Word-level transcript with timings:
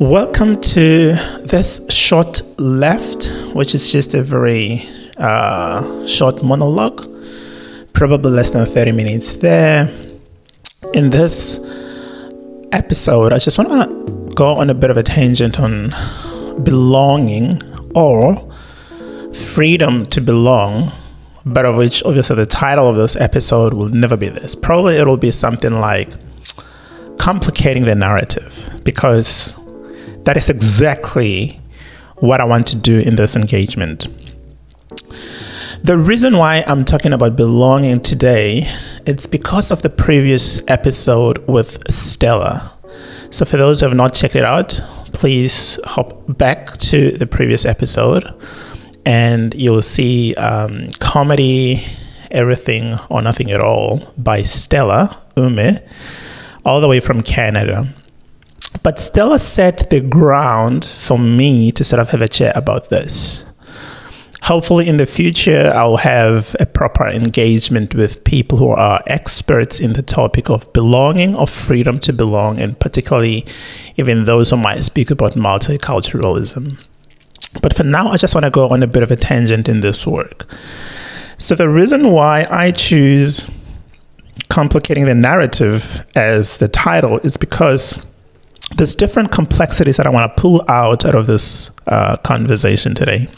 Welcome 0.00 0.60
to 0.60 1.14
this 1.42 1.80
short 1.88 2.40
left, 2.56 3.32
which 3.52 3.74
is 3.74 3.90
just 3.90 4.14
a 4.14 4.22
very 4.22 4.88
uh, 5.16 6.06
short 6.06 6.40
monologue, 6.40 7.04
probably 7.94 8.30
less 8.30 8.52
than 8.52 8.64
30 8.64 8.92
minutes 8.92 9.34
there. 9.34 9.92
In 10.94 11.10
this 11.10 11.58
episode, 12.70 13.32
I 13.32 13.40
just 13.40 13.58
want 13.58 13.70
to 13.70 14.34
go 14.34 14.52
on 14.52 14.70
a 14.70 14.74
bit 14.74 14.90
of 14.90 14.96
a 14.96 15.02
tangent 15.02 15.58
on 15.58 15.88
belonging 16.62 17.60
or 17.96 18.48
freedom 19.34 20.06
to 20.06 20.20
belong, 20.20 20.92
but 21.44 21.66
of 21.66 21.74
which 21.74 22.04
obviously 22.04 22.36
the 22.36 22.46
title 22.46 22.88
of 22.88 22.94
this 22.94 23.16
episode 23.16 23.74
will 23.74 23.88
never 23.88 24.16
be 24.16 24.28
this. 24.28 24.54
Probably 24.54 24.94
it'll 24.94 25.16
be 25.16 25.32
something 25.32 25.80
like 25.80 26.12
complicating 27.18 27.84
the 27.84 27.96
narrative 27.96 28.80
because 28.84 29.58
that 30.24 30.36
is 30.36 30.50
exactly 30.50 31.60
what 32.16 32.40
I 32.40 32.44
want 32.44 32.66
to 32.68 32.76
do 32.76 32.98
in 32.98 33.16
this 33.16 33.36
engagement. 33.36 34.08
The 35.82 35.96
reason 35.96 36.36
why 36.36 36.64
I'm 36.66 36.84
talking 36.84 37.12
about 37.12 37.36
belonging 37.36 38.00
today, 38.00 38.66
it's 39.06 39.26
because 39.26 39.70
of 39.70 39.82
the 39.82 39.90
previous 39.90 40.60
episode 40.66 41.46
with 41.46 41.78
Stella. 41.88 42.72
So 43.30 43.44
for 43.44 43.56
those 43.56 43.80
who 43.80 43.86
have 43.86 43.96
not 43.96 44.12
checked 44.12 44.34
it 44.34 44.44
out, 44.44 44.80
please 45.12 45.78
hop 45.84 46.24
back 46.36 46.76
to 46.78 47.12
the 47.12 47.26
previous 47.26 47.64
episode 47.64 48.34
and 49.06 49.54
you'll 49.54 49.82
see 49.82 50.34
um, 50.34 50.90
comedy, 50.98 51.82
everything 52.30 52.98
or 53.08 53.22
nothing 53.22 53.50
at 53.50 53.60
all 53.60 54.12
by 54.18 54.42
Stella 54.42 55.22
Ume, 55.36 55.78
all 56.64 56.80
the 56.80 56.88
way 56.88 57.00
from 57.00 57.22
Canada. 57.22 57.88
But 58.88 58.98
Stella 58.98 59.38
set 59.38 59.90
the 59.90 60.00
ground 60.00 60.82
for 60.82 61.18
me 61.18 61.70
to 61.72 61.84
sort 61.84 62.00
of 62.00 62.08
have 62.08 62.22
a 62.22 62.26
chat 62.26 62.56
about 62.56 62.88
this. 62.88 63.44
Hopefully, 64.44 64.88
in 64.88 64.96
the 64.96 65.04
future, 65.04 65.70
I'll 65.74 65.98
have 65.98 66.56
a 66.58 66.64
proper 66.64 67.06
engagement 67.06 67.94
with 67.94 68.24
people 68.24 68.56
who 68.56 68.70
are 68.70 69.02
experts 69.06 69.78
in 69.78 69.92
the 69.92 70.00
topic 70.00 70.48
of 70.48 70.72
belonging, 70.72 71.34
of 71.34 71.50
freedom 71.50 71.98
to 71.98 72.14
belong, 72.14 72.58
and 72.58 72.80
particularly 72.80 73.44
even 73.98 74.24
those 74.24 74.48
who 74.48 74.56
might 74.56 74.84
speak 74.84 75.10
about 75.10 75.34
multiculturalism. 75.34 76.82
But 77.60 77.76
for 77.76 77.84
now, 77.84 78.08
I 78.08 78.16
just 78.16 78.34
want 78.34 78.44
to 78.46 78.50
go 78.50 78.70
on 78.70 78.82
a 78.82 78.86
bit 78.86 79.02
of 79.02 79.10
a 79.10 79.16
tangent 79.16 79.68
in 79.68 79.80
this 79.80 80.06
work. 80.06 80.50
So, 81.36 81.54
the 81.54 81.68
reason 81.68 82.10
why 82.10 82.46
I 82.48 82.70
choose 82.70 83.46
complicating 84.48 85.04
the 85.04 85.14
narrative 85.14 86.06
as 86.16 86.56
the 86.56 86.68
title 86.68 87.18
is 87.18 87.36
because 87.36 87.98
there's 88.76 88.94
different 88.94 89.32
complexities 89.32 89.96
that 89.96 90.06
I 90.06 90.10
want 90.10 90.34
to 90.34 90.40
pull 90.40 90.62
out 90.68 91.04
out 91.04 91.14
of 91.14 91.26
this 91.26 91.70
uh, 91.86 92.16
conversation 92.16 92.94
today. 92.94 93.28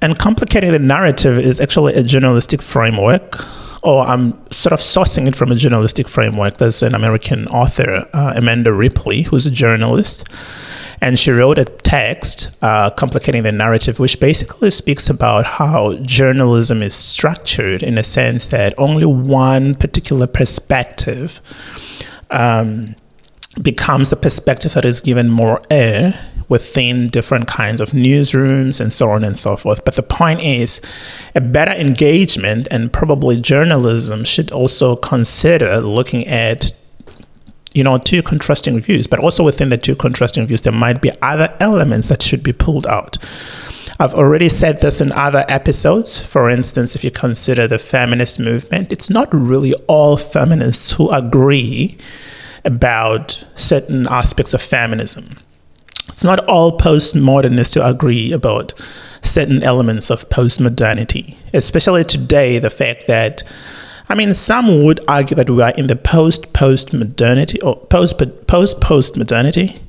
And 0.00 0.18
complicating 0.18 0.72
the 0.72 0.78
narrative 0.78 1.38
is 1.38 1.60
actually 1.60 1.94
a 1.94 2.02
journalistic 2.02 2.60
framework, 2.60 3.38
or 3.82 4.04
I'm 4.04 4.32
sort 4.50 4.72
of 4.72 4.80
sourcing 4.80 5.28
it 5.28 5.36
from 5.36 5.52
a 5.52 5.54
journalistic 5.54 6.08
framework. 6.08 6.56
There's 6.56 6.82
an 6.82 6.94
American 6.94 7.46
author, 7.48 8.08
uh, 8.12 8.32
Amanda 8.36 8.72
Ripley, 8.72 9.22
who's 9.22 9.46
a 9.46 9.50
journalist, 9.50 10.26
and 11.00 11.18
she 11.18 11.30
wrote 11.30 11.58
a 11.58 11.64
text, 11.64 12.56
uh, 12.62 12.90
Complicating 12.90 13.42
the 13.42 13.52
Narrative, 13.52 13.98
which 13.98 14.18
basically 14.20 14.70
speaks 14.70 15.08
about 15.10 15.44
how 15.44 15.94
journalism 15.98 16.82
is 16.82 16.94
structured 16.94 17.82
in 17.82 17.98
a 17.98 18.02
sense 18.02 18.48
that 18.48 18.74
only 18.78 19.04
one 19.04 19.74
particular 19.74 20.26
perspective. 20.26 21.40
Um, 22.30 22.96
becomes 23.62 24.10
the 24.10 24.16
perspective 24.16 24.74
that 24.74 24.84
is 24.84 25.00
given 25.00 25.30
more 25.30 25.60
air 25.70 26.18
within 26.48 27.06
different 27.08 27.46
kinds 27.48 27.80
of 27.80 27.90
newsrooms 27.90 28.80
and 28.80 28.92
so 28.92 29.10
on 29.10 29.24
and 29.24 29.36
so 29.36 29.56
forth. 29.56 29.84
But 29.84 29.96
the 29.96 30.02
point 30.02 30.42
is, 30.42 30.80
a 31.34 31.40
better 31.40 31.72
engagement 31.72 32.68
and 32.70 32.92
probably 32.92 33.40
journalism 33.40 34.24
should 34.24 34.50
also 34.50 34.96
consider 34.96 35.80
looking 35.80 36.26
at 36.26 36.72
you 37.72 37.82
know 37.82 37.98
two 37.98 38.22
contrasting 38.22 38.78
views 38.78 39.08
but 39.08 39.18
also 39.18 39.42
within 39.42 39.68
the 39.68 39.76
two 39.76 39.96
contrasting 39.96 40.46
views 40.46 40.62
there 40.62 40.72
might 40.72 41.02
be 41.02 41.10
other 41.22 41.52
elements 41.58 42.06
that 42.06 42.22
should 42.22 42.40
be 42.40 42.52
pulled 42.52 42.86
out 42.86 43.18
I've 43.98 44.14
already 44.14 44.48
said 44.48 44.80
this 44.80 45.00
in 45.00 45.12
other 45.12 45.44
episodes. 45.48 46.18
For 46.18 46.50
instance, 46.50 46.96
if 46.96 47.04
you 47.04 47.12
consider 47.12 47.68
the 47.68 47.78
feminist 47.78 48.40
movement, 48.40 48.92
it's 48.92 49.08
not 49.08 49.32
really 49.32 49.72
all 49.86 50.16
feminists 50.16 50.90
who 50.92 51.10
agree 51.10 51.96
about 52.64 53.44
certain 53.54 54.06
aspects 54.08 54.54
of 54.54 54.62
feminism. 54.62 55.38
It's 56.08 56.24
not 56.24 56.46
all 56.46 56.78
postmodernists 56.78 57.74
who 57.74 57.82
agree 57.82 58.32
about 58.32 58.74
certain 59.22 59.62
elements 59.62 60.10
of 60.10 60.28
postmodernity, 60.28 61.36
especially 61.52 62.04
today, 62.04 62.58
the 62.58 62.70
fact 62.70 63.06
that 63.06 63.42
I 64.08 64.14
mean, 64.14 64.34
some 64.34 64.84
would 64.84 65.00
argue 65.08 65.34
that 65.36 65.48
we 65.48 65.62
are 65.62 65.72
in 65.76 65.86
the 65.86 65.96
post 65.96 66.52
postmodernity 66.52 67.58
or 67.64 67.76
post 67.86 68.18
post 68.46 68.80
postmodernity 68.80 69.80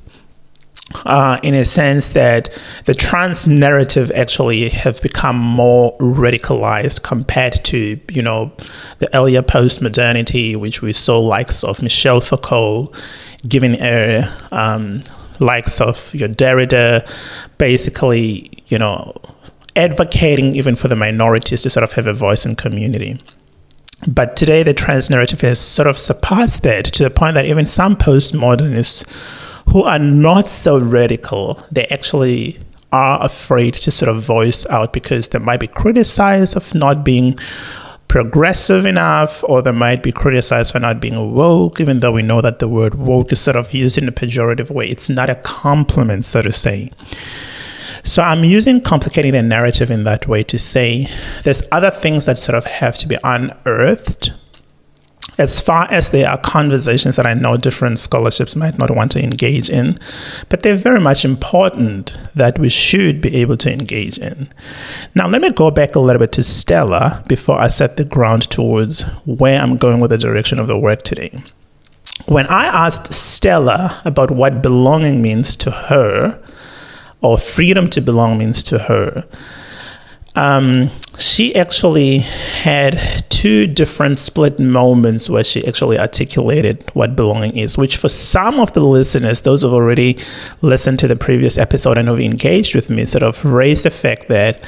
uh, 1.04 1.38
in 1.42 1.54
a 1.54 1.64
sense 1.64 2.10
that 2.10 2.48
the 2.84 2.94
trans 2.94 3.46
narrative 3.46 4.10
actually 4.14 4.68
have 4.68 5.02
become 5.02 5.36
more 5.36 5.96
radicalized 5.98 7.02
compared 7.02 7.54
to 7.64 8.00
you 8.10 8.22
know 8.22 8.52
the 8.98 9.14
earlier 9.14 9.42
post-modernity 9.42 10.54
which 10.54 10.82
we 10.82 10.92
saw 10.92 11.18
likes 11.18 11.64
of 11.64 11.82
Michel 11.82 12.20
Foucault 12.20 12.92
giving 13.48 13.74
a 13.80 14.32
um, 14.52 15.02
likes 15.40 15.80
of 15.80 16.14
your 16.14 16.28
Derrida 16.28 17.06
basically 17.58 18.50
you 18.66 18.78
know 18.78 19.12
advocating 19.74 20.54
even 20.54 20.76
for 20.76 20.88
the 20.88 20.96
minorities 20.96 21.62
to 21.62 21.70
sort 21.70 21.84
of 21.84 21.92
have 21.92 22.06
a 22.06 22.12
voice 22.12 22.46
in 22.46 22.54
community. 22.56 23.20
But 24.06 24.36
today 24.36 24.62
the 24.62 24.72
trans 24.72 25.10
narrative 25.10 25.40
has 25.40 25.58
sort 25.58 25.88
of 25.88 25.98
surpassed 25.98 26.62
that 26.62 26.84
to 26.86 27.02
the 27.02 27.10
point 27.10 27.34
that 27.34 27.44
even 27.44 27.66
some 27.66 27.96
postmodernists 27.96 29.04
who 29.70 29.82
are 29.82 29.98
not 29.98 30.48
so 30.48 30.78
radical, 30.78 31.62
they 31.70 31.86
actually 31.86 32.58
are 32.92 33.24
afraid 33.24 33.74
to 33.74 33.90
sort 33.90 34.08
of 34.08 34.22
voice 34.22 34.64
out 34.66 34.92
because 34.92 35.28
they 35.28 35.38
might 35.38 35.60
be 35.60 35.66
criticized 35.66 36.56
of 36.56 36.74
not 36.74 37.04
being 37.04 37.36
progressive 38.08 38.86
enough 38.86 39.42
or 39.44 39.60
they 39.60 39.72
might 39.72 40.02
be 40.02 40.12
criticized 40.12 40.72
for 40.72 40.78
not 40.78 41.00
being 41.00 41.34
woke 41.34 41.80
even 41.80 42.00
though 42.00 42.12
we 42.12 42.22
know 42.22 42.40
that 42.40 42.60
the 42.60 42.68
word 42.68 42.94
woke 42.94 43.32
is 43.32 43.40
sort 43.40 43.56
of 43.56 43.74
used 43.74 43.98
in 43.98 44.08
a 44.08 44.12
pejorative 44.12 44.70
way. 44.70 44.88
It's 44.88 45.10
not 45.10 45.28
a 45.28 45.34
compliment 45.34 46.24
so 46.24 46.42
to 46.42 46.52
say. 46.52 46.92
So 48.04 48.22
i'm 48.22 48.44
using 48.44 48.80
complicating 48.80 49.32
the 49.32 49.42
narrative 49.42 49.90
in 49.90 50.04
that 50.04 50.28
way 50.28 50.44
to 50.44 50.58
say 50.60 51.08
there's 51.42 51.62
other 51.72 51.90
things 51.90 52.26
that 52.26 52.38
sort 52.38 52.56
of 52.56 52.64
have 52.64 52.96
to 52.98 53.08
be 53.08 53.18
unearthed 53.24 54.32
as 55.38 55.60
far 55.60 55.86
as 55.90 56.10
there 56.10 56.28
are 56.28 56.38
conversations 56.38 57.16
that 57.16 57.26
I 57.26 57.34
know 57.34 57.56
different 57.56 57.98
scholarships 57.98 58.56
might 58.56 58.78
not 58.78 58.94
want 58.94 59.10
to 59.12 59.22
engage 59.22 59.68
in, 59.68 59.98
but 60.48 60.62
they're 60.62 60.76
very 60.76 61.00
much 61.00 61.24
important 61.24 62.16
that 62.34 62.58
we 62.58 62.68
should 62.68 63.20
be 63.20 63.36
able 63.36 63.56
to 63.58 63.72
engage 63.72 64.18
in. 64.18 64.48
Now, 65.14 65.28
let 65.28 65.42
me 65.42 65.50
go 65.50 65.70
back 65.70 65.94
a 65.94 66.00
little 66.00 66.20
bit 66.20 66.32
to 66.32 66.42
Stella 66.42 67.22
before 67.28 67.58
I 67.58 67.68
set 67.68 67.96
the 67.96 68.04
ground 68.04 68.48
towards 68.50 69.02
where 69.24 69.60
I'm 69.60 69.76
going 69.76 70.00
with 70.00 70.10
the 70.10 70.18
direction 70.18 70.58
of 70.58 70.66
the 70.66 70.78
work 70.78 71.02
today. 71.02 71.42
When 72.26 72.46
I 72.46 72.66
asked 72.66 73.12
Stella 73.12 74.00
about 74.04 74.30
what 74.30 74.62
belonging 74.62 75.20
means 75.20 75.54
to 75.56 75.70
her, 75.70 76.42
or 77.20 77.38
freedom 77.38 77.88
to 77.90 78.00
belong 78.00 78.38
means 78.38 78.62
to 78.64 78.78
her, 78.78 79.26
um, 80.36 80.90
she 81.18 81.54
actually 81.56 82.18
had 82.18 83.24
two 83.30 83.66
different 83.66 84.18
split 84.18 84.60
moments 84.60 85.30
where 85.30 85.44
she 85.44 85.66
actually 85.66 85.98
articulated 85.98 86.88
what 86.92 87.16
belonging 87.16 87.56
is, 87.56 87.78
which 87.78 87.96
for 87.96 88.08
some 88.08 88.60
of 88.60 88.72
the 88.74 88.80
listeners, 88.80 89.42
those 89.42 89.62
who've 89.62 89.72
already 89.72 90.18
listened 90.60 90.98
to 90.98 91.08
the 91.08 91.16
previous 91.16 91.56
episode 91.56 91.96
and 91.98 92.08
have 92.08 92.20
engaged 92.20 92.74
with 92.74 92.90
me, 92.90 93.06
sort 93.06 93.22
of 93.22 93.44
raised 93.44 93.84
the 93.84 93.90
fact 93.90 94.28
that 94.28 94.62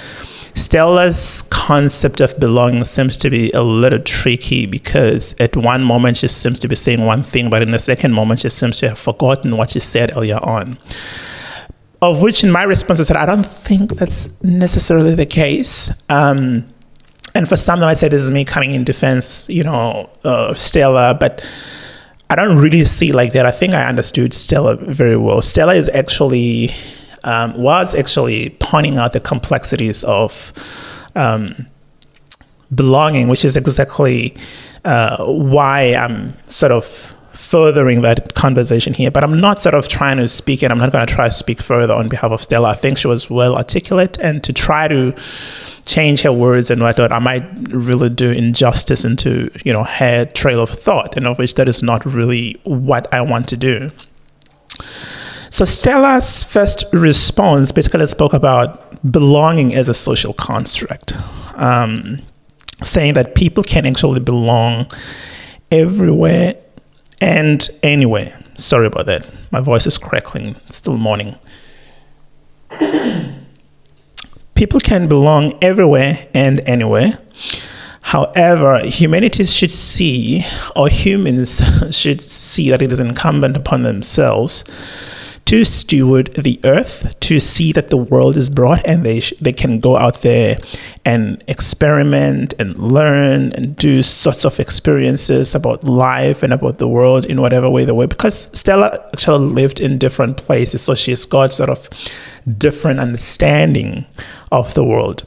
Stella's 0.55 1.43
concept 1.51 2.21
of 2.21 2.39
belonging 2.41 2.83
seems 2.85 3.17
to 3.19 3.31
be 3.31 3.53
a 3.53 3.63
little 3.63 4.01
tricky 4.01 4.67
because 4.67 5.35
at 5.39 5.57
one 5.57 5.85
moment 5.85 6.17
she 6.17 6.29
seems 6.29 6.59
to 6.59 6.69
be 6.69 6.75
saying 6.75 7.05
one 7.05 7.23
thing, 7.23 7.51
but 7.51 7.63
in 7.63 7.71
the 7.71 7.79
second 7.79 8.13
moment 8.13 8.41
she 8.41 8.49
seems 8.49 8.79
to 8.79 8.89
have 8.89 8.99
forgotten 8.99 9.57
what 9.57 9.71
she 9.71 9.81
said 9.81 10.17
earlier 10.17 10.39
on 10.43 10.79
of 12.01 12.21
which 12.23 12.45
in 12.45 12.51
my 12.51 12.63
response 12.63 13.01
I 13.01 13.03
said, 13.03 13.17
I 13.17 13.27
don't 13.27 13.47
think 13.47 13.93
that's 13.93 14.29
necessarily 14.43 15.15
the 15.15 15.27
case. 15.27 15.91
Um, 16.09 16.69
and 17.35 17.49
for 17.49 17.57
some, 17.57 17.83
I 17.83 17.95
say 17.95 18.09
this 18.09 18.23
is 18.23 18.31
me 18.31 18.45
coming 18.45 18.73
in 18.73 18.85
defense, 18.85 19.49
you 19.49 19.65
know, 19.65 20.11
uh, 20.25 20.55
Stella, 20.55 21.17
but 21.19 21.45
I 22.31 22.37
don't 22.37 22.59
really 22.59 22.85
see 22.85 23.13
like 23.13 23.33
that. 23.33 23.47
I 23.47 23.51
think 23.51 23.75
I 23.75 23.85
understood 23.85 24.33
Stella 24.33 24.77
very 24.77 25.17
well. 25.17 25.43
Stella 25.43 25.75
is 25.75 25.89
actually, 25.91 26.71
um, 27.25 27.61
was 27.61 27.95
actually 27.95 28.51
pointing 28.61 28.97
out 28.97 29.13
the 29.13 29.21
complexities 29.21 30.05
of 30.05 30.53
um, 31.15 31.67
belonging, 32.75 33.29
which 33.29 33.45
is 33.45 33.57
exactly 33.57 34.37
uh, 34.85 35.25
why 35.25 35.95
I'm 35.95 36.35
sort 36.49 36.73
of 36.73 37.15
furthering 37.39 38.03
that 38.03 38.35
conversation 38.35 38.93
here, 38.93 39.13
but 39.13 39.23
I'm 39.23 39.39
not 39.41 39.61
sort 39.61 39.77
of 39.77 39.87
trying 39.87 40.17
to 40.17 40.27
speak 40.27 40.65
it. 40.65 40.73
I'm 40.73 40.79
not 40.79 40.91
going 40.91 41.07
to 41.07 41.15
try 41.15 41.29
to 41.29 41.33
speak 41.33 41.63
further 41.63 41.95
on 41.95 42.09
behalf 42.09 42.33
of 42.33 42.43
Stella. 42.43 42.71
I 42.71 42.75
think 42.75 42.99
she 42.99 43.07
was 43.07 43.31
well 43.31 43.57
articulate, 43.57 44.19
and 44.19 44.43
to 44.43 44.53
try 44.53 44.89
to 44.89 45.15
change 45.87 46.23
her 46.23 46.33
words 46.33 46.69
and 46.69 46.83
whatnot, 46.83 47.13
I 47.13 47.21
might 47.21 47.45
really 47.71 48.11
do 48.11 48.33
injustice 48.33 49.05
into 49.05 49.51
you 49.65 49.73
know 49.73 49.85
her 49.85 50.25
trail 50.25 50.61
of 50.61 50.69
thought, 50.69 51.17
and 51.17 51.29
of 51.29 51.39
which 51.39 51.55
that 51.55 51.69
is 51.69 51.81
not 51.81 52.05
really 52.05 52.61
what 52.65 53.13
I 53.15 53.21
want 53.21 53.47
to 53.49 53.57
do. 53.57 53.93
So 55.51 55.65
Stella's 55.65 56.43
first 56.43 56.85
response 56.93 57.71
basically 57.71 58.07
spoke 58.07 58.33
about 58.33 59.01
belonging 59.11 59.75
as 59.75 59.89
a 59.89 59.95
social 59.95 60.33
construct, 60.33 61.13
um, 61.55 62.21
saying 62.83 63.15
that 63.15 63.37
people 63.37 63.63
can 63.63 63.87
actually 63.87 64.21
belong 64.21 64.91
everywhere 65.71 66.55
and 67.21 67.69
anyway, 67.83 68.35
Sorry 68.59 68.87
about 68.87 69.07
that. 69.07 69.25
My 69.53 69.61
voice 69.61 69.87
is 69.87 69.97
crackling. 69.97 70.57
Still 70.69 70.99
morning. 70.99 71.37
people 74.55 74.81
can 74.81 75.07
belong 75.07 75.57
everywhere 75.63 76.27
and 76.35 76.61
anywhere. 76.69 77.21
However, 78.01 78.81
humanity 78.85 79.45
should 79.45 79.71
see, 79.71 80.45
or 80.75 80.89
humans 80.89 81.63
should 81.97 82.21
see, 82.21 82.71
that 82.71 82.83
it 82.83 82.93
is 82.93 82.99
incumbent 82.99 83.57
upon 83.57 83.85
themselves 83.85 84.65
to 85.49 85.65
steward 85.65 86.27
the 86.35 86.61
earth, 86.63 87.19
to 87.21 87.41
see 87.41 87.73
that 87.73 87.89
the 87.89 87.97
world 87.97 88.37
is 88.37 88.51
broad 88.51 88.83
and 88.85 89.03
they, 89.03 89.19
sh- 89.19 89.33
they 89.41 89.53
can 89.55 89.81
go 89.81 89.97
out 89.97 90.21
there 90.21 90.59
and 91.07 91.43
experiment 91.49 92.53
and 92.59 92.75
learn 92.75 93.51
and 93.53 93.75
do 93.75 94.03
sorts 94.03 94.45
of 94.45 94.61
experiences 94.61 95.55
about 95.55 95.83
life 95.85 96.43
and 96.43 96.53
about 96.53 96.77
the 96.77 96.87
world 96.87 97.25
in 97.25 97.41
whatever 97.41 97.71
way 97.71 97.87
they 97.87 97.93
were. 97.93 98.07
Because 98.07 98.51
Stella 98.53 98.91
actually 99.15 99.47
lived 99.47 99.81
in 99.81 99.97
different 99.97 100.37
places, 100.37 100.83
so 100.83 100.95
she's 100.95 101.25
got 101.25 101.55
sort 101.55 101.71
of 101.71 101.89
different 102.59 103.01
understanding 103.01 104.05
of 104.53 104.75
the 104.75 104.85
world. 104.85 105.25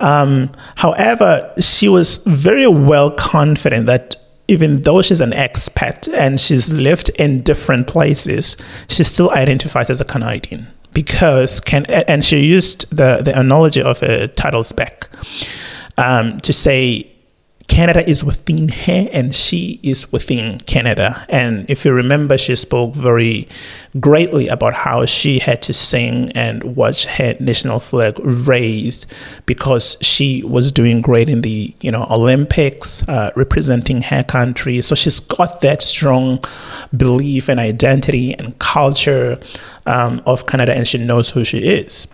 Um, 0.00 0.50
however, 0.74 1.54
she 1.60 1.88
was 1.88 2.16
very 2.26 2.66
well 2.66 3.12
confident 3.12 3.86
that 3.86 4.16
even 4.48 4.82
though 4.82 5.02
she's 5.02 5.20
an 5.20 5.32
expat 5.32 6.12
and 6.14 6.38
she's 6.38 6.72
lived 6.72 7.08
in 7.18 7.38
different 7.42 7.86
places, 7.86 8.56
she 8.88 9.04
still 9.04 9.30
identifies 9.30 9.90
as 9.90 10.00
a 10.00 10.04
Canadian 10.04 10.66
because 10.92 11.60
can 11.60 11.84
and 11.86 12.24
she 12.24 12.38
used 12.38 12.88
the 12.90 13.20
the 13.22 13.38
analogy 13.38 13.82
of 13.82 14.02
a 14.02 14.28
tidal 14.28 14.62
speck 14.62 15.08
um, 15.98 16.40
to 16.40 16.52
say 16.52 17.10
Canada 17.68 18.08
is 18.08 18.22
within 18.22 18.68
her 18.68 19.08
and 19.12 19.34
she 19.34 19.80
is 19.82 20.12
within 20.12 20.60
Canada. 20.60 21.24
And 21.28 21.68
if 21.68 21.84
you 21.84 21.92
remember, 21.92 22.36
she 22.36 22.56
spoke 22.56 22.94
very 22.94 23.48
greatly 23.98 24.48
about 24.48 24.74
how 24.74 25.06
she 25.06 25.38
had 25.38 25.62
to 25.62 25.72
sing 25.72 26.30
and 26.32 26.76
watch 26.76 27.04
her 27.06 27.36
national 27.40 27.80
flag 27.80 28.18
raised 28.20 29.06
because 29.46 29.96
she 30.00 30.42
was 30.42 30.72
doing 30.72 31.00
great 31.00 31.28
in 31.28 31.40
the 31.40 31.74
you 31.80 31.90
know 31.90 32.06
Olympics, 32.10 33.06
uh, 33.08 33.30
representing 33.36 34.02
her 34.02 34.22
country. 34.22 34.82
So 34.82 34.94
she's 34.94 35.20
got 35.20 35.60
that 35.62 35.82
strong 35.82 36.44
belief 36.96 37.48
and 37.48 37.58
identity 37.58 38.34
and 38.34 38.58
culture 38.58 39.38
um, 39.86 40.22
of 40.26 40.46
Canada, 40.46 40.74
and 40.74 40.86
she 40.86 40.98
knows 40.98 41.30
who 41.30 41.44
she 41.44 41.58
is. 41.58 42.06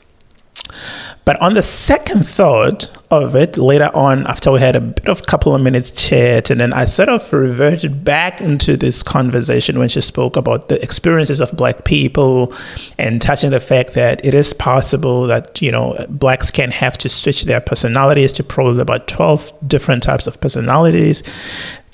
But 1.24 1.40
on 1.40 1.52
the 1.52 1.62
second 1.62 2.26
thought 2.26 2.90
of 3.10 3.34
it, 3.34 3.56
later 3.56 3.90
on, 3.94 4.26
after 4.26 4.50
we 4.50 4.60
had 4.60 4.76
a 4.76 4.80
bit 4.80 5.06
of 5.06 5.24
couple 5.26 5.54
of 5.54 5.62
minutes 5.62 5.90
chat, 5.90 6.50
and 6.50 6.60
then 6.60 6.72
I 6.72 6.86
sort 6.86 7.08
of 7.08 7.32
reverted 7.32 8.04
back 8.04 8.40
into 8.40 8.76
this 8.76 9.02
conversation 9.02 9.78
when 9.78 9.88
she 9.88 10.00
spoke 10.00 10.36
about 10.36 10.68
the 10.68 10.82
experiences 10.82 11.40
of 11.40 11.52
black 11.52 11.84
people 11.84 12.54
and 12.98 13.20
touching 13.20 13.50
the 13.50 13.60
fact 13.60 13.94
that 13.94 14.24
it 14.24 14.34
is 14.34 14.52
possible 14.52 15.26
that, 15.26 15.60
you 15.60 15.70
know, 15.70 16.06
blacks 16.08 16.50
can 16.50 16.70
have 16.70 16.96
to 16.98 17.08
switch 17.08 17.44
their 17.44 17.60
personalities 17.60 18.32
to 18.32 18.42
probably 18.42 18.80
about 18.80 19.06
12 19.06 19.52
different 19.68 20.02
types 20.02 20.26
of 20.26 20.40
personalities 20.40 21.22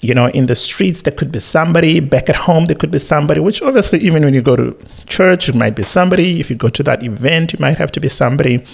you 0.00 0.14
know, 0.14 0.28
in 0.28 0.46
the 0.46 0.56
streets, 0.56 1.02
there 1.02 1.12
could 1.14 1.32
be 1.32 1.40
somebody. 1.40 2.00
Back 2.00 2.28
at 2.28 2.36
home, 2.36 2.66
there 2.66 2.76
could 2.76 2.90
be 2.90 2.98
somebody, 2.98 3.40
which 3.40 3.62
obviously, 3.62 4.00
even 4.00 4.24
when 4.24 4.34
you 4.34 4.42
go 4.42 4.56
to 4.56 4.76
church, 5.06 5.48
it 5.48 5.54
might 5.54 5.74
be 5.74 5.84
somebody. 5.84 6.40
If 6.40 6.50
you 6.50 6.56
go 6.56 6.68
to 6.68 6.82
that 6.82 7.02
event, 7.02 7.52
you 7.52 7.58
might 7.58 7.78
have 7.78 7.92
to 7.92 8.00
be 8.00 8.08
somebody. 8.08 8.64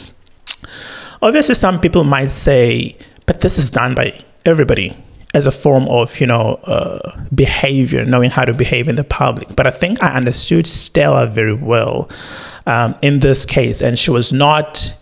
Obviously, 1.21 1.55
some 1.55 1.81
people 1.81 2.05
might 2.05 2.31
say, 2.31 2.97
but 3.27 3.41
this 3.41 3.57
is 3.57 3.71
done 3.71 3.95
by 3.95 4.19
everybody 4.45 4.97
as 5.35 5.47
a 5.47 5.53
form 5.53 5.89
of, 5.89 6.21
you 6.21 6.27
know, 6.27 6.55
uh, 6.65 7.21
behavior, 7.35 8.05
knowing 8.05 8.31
how 8.31 8.45
to 8.45 8.53
behave 8.53 8.89
in 8.89 8.97
the 8.97 9.05
public. 9.05 9.55
But 9.57 9.67
I 9.67 9.71
think 9.71 10.03
I 10.03 10.13
understood 10.15 10.67
Stella 10.67 11.27
very 11.27 11.55
well 11.55 12.11
um, 12.67 12.95
in 13.01 13.21
this 13.21 13.47
case, 13.47 13.81
and 13.81 13.99
she 13.99 14.11
was 14.11 14.33
not 14.33 14.95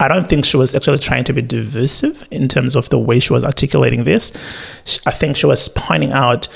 I 0.00 0.06
don't 0.06 0.26
think 0.28 0.44
she 0.44 0.56
was 0.56 0.74
actually 0.74 0.98
trying 0.98 1.24
to 1.24 1.32
be 1.32 1.42
divisive 1.42 2.26
in 2.30 2.46
terms 2.46 2.76
of 2.76 2.88
the 2.88 2.98
way 2.98 3.18
she 3.18 3.32
was 3.32 3.42
articulating 3.42 4.04
this. 4.04 4.30
I 5.06 5.10
think 5.10 5.36
she 5.36 5.46
was 5.46 5.68
pointing 5.68 6.12
out 6.12 6.46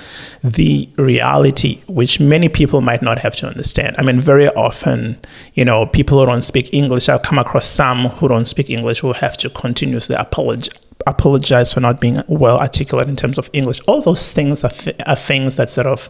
the 0.45 0.89
reality 0.97 1.83
which 1.89 2.21
many 2.21 2.49
people 2.49 2.81
might 2.81 3.03
not 3.03 3.19
have 3.19 3.35
to 3.37 3.49
understand. 3.49 3.97
I 3.99 4.03
mean, 4.03 4.21
very 4.21 4.49
often, 4.51 5.19
you 5.55 5.65
know, 5.65 5.87
people 5.87 6.21
who 6.21 6.27
don't 6.27 6.43
speak 6.43 6.73
English, 6.73 7.09
I've 7.09 7.23
come 7.23 7.39
across 7.39 7.67
some 7.67 8.07
who 8.11 8.29
don't 8.29 8.47
speak 8.47 8.71
English 8.71 9.01
who 9.01 9.13
have 9.13 9.37
to 9.39 9.51
continuously 9.51 10.17
apologize 10.17 10.71
apologize 11.05 11.73
for 11.73 11.81
not 11.81 12.01
being 12.01 12.23
well 12.29 12.59
articulate 12.59 13.09
in 13.09 13.17
terms 13.17 13.37
of 13.37 13.51
English. 13.53 13.81
All 13.89 14.03
those 14.03 14.33
things 14.33 14.63
are, 14.63 14.71
th- 14.71 14.95
are 15.05 15.17
things 15.17 15.57
that 15.57 15.69
sort 15.69 15.89
of, 15.89 16.09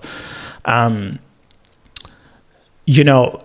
um, 0.67 1.19
you 2.85 3.02
know, 3.02 3.43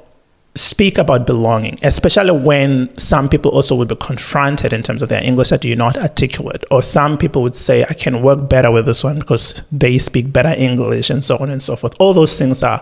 speak 0.57 0.98
about 0.98 1.25
belonging, 1.25 1.77
especially 1.83 2.31
when 2.31 2.95
some 2.98 3.30
people 3.30 3.51
also 3.51 3.75
would 3.75 3.88
be 3.88 3.95
confronted 3.95 4.74
in 4.74 4.83
terms 4.83 5.01
of 5.01 5.09
their 5.09 5.24
English 5.24 5.50
that 5.50 5.63
you're 5.63 5.77
not 5.77 5.98
articulate, 5.98 6.63
or 6.71 6.81
some 6.83 7.18
people 7.18 7.42
would 7.42 7.56
say, 7.56 7.83
I 7.83 7.94
can 7.94 8.21
work 8.21 8.50
better 8.50 8.71
with 8.71 8.86
this 8.86 9.04
one 9.04 9.19
because 9.19 9.62
they 9.71 9.98
speak 9.98 10.33
better 10.33 10.54
English, 10.57 11.09
and 11.09 11.24
so 11.24 11.38
on 11.38 11.50
and 11.50 11.62
so 11.62 11.75
forth. 11.75 11.95
All 12.00 12.13
those 12.13 12.38
things 12.38 12.63
are 12.63 12.81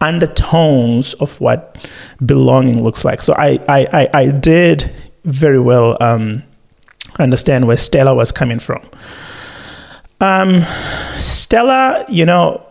undertones 0.00 1.14
of 1.14 1.40
what 1.40 1.76
belonging 2.24 2.82
looks 2.82 3.04
like. 3.04 3.22
So 3.22 3.34
I, 3.34 3.58
I, 3.68 3.86
I, 3.92 4.08
I 4.14 4.30
did 4.30 4.90
very 5.24 5.60
well 5.60 5.96
um, 6.00 6.42
understand 7.18 7.66
where 7.66 7.76
Stella 7.76 8.14
was 8.14 8.32
coming 8.32 8.58
from. 8.58 8.88
Um, 10.20 10.62
Stella, 11.18 12.04
you 12.08 12.24
know, 12.24 12.64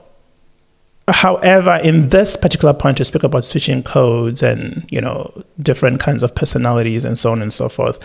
However, 1.10 1.80
in 1.82 2.10
this 2.10 2.36
particular 2.36 2.74
point, 2.74 2.98
to 2.98 3.06
speak 3.06 3.24
about 3.24 3.46
switching 3.46 3.82
codes 3.82 4.44
and 4.44 4.86
you 4.92 5.00
know 5.00 5.32
different 5.62 6.02
kinds 6.02 6.22
of 6.22 6.36
personalities 6.36 7.06
and 7.06 7.18
so 7.18 7.32
on 7.32 7.42
and 7.42 7.54
so 7.54 7.70
forth, 7.70 7.98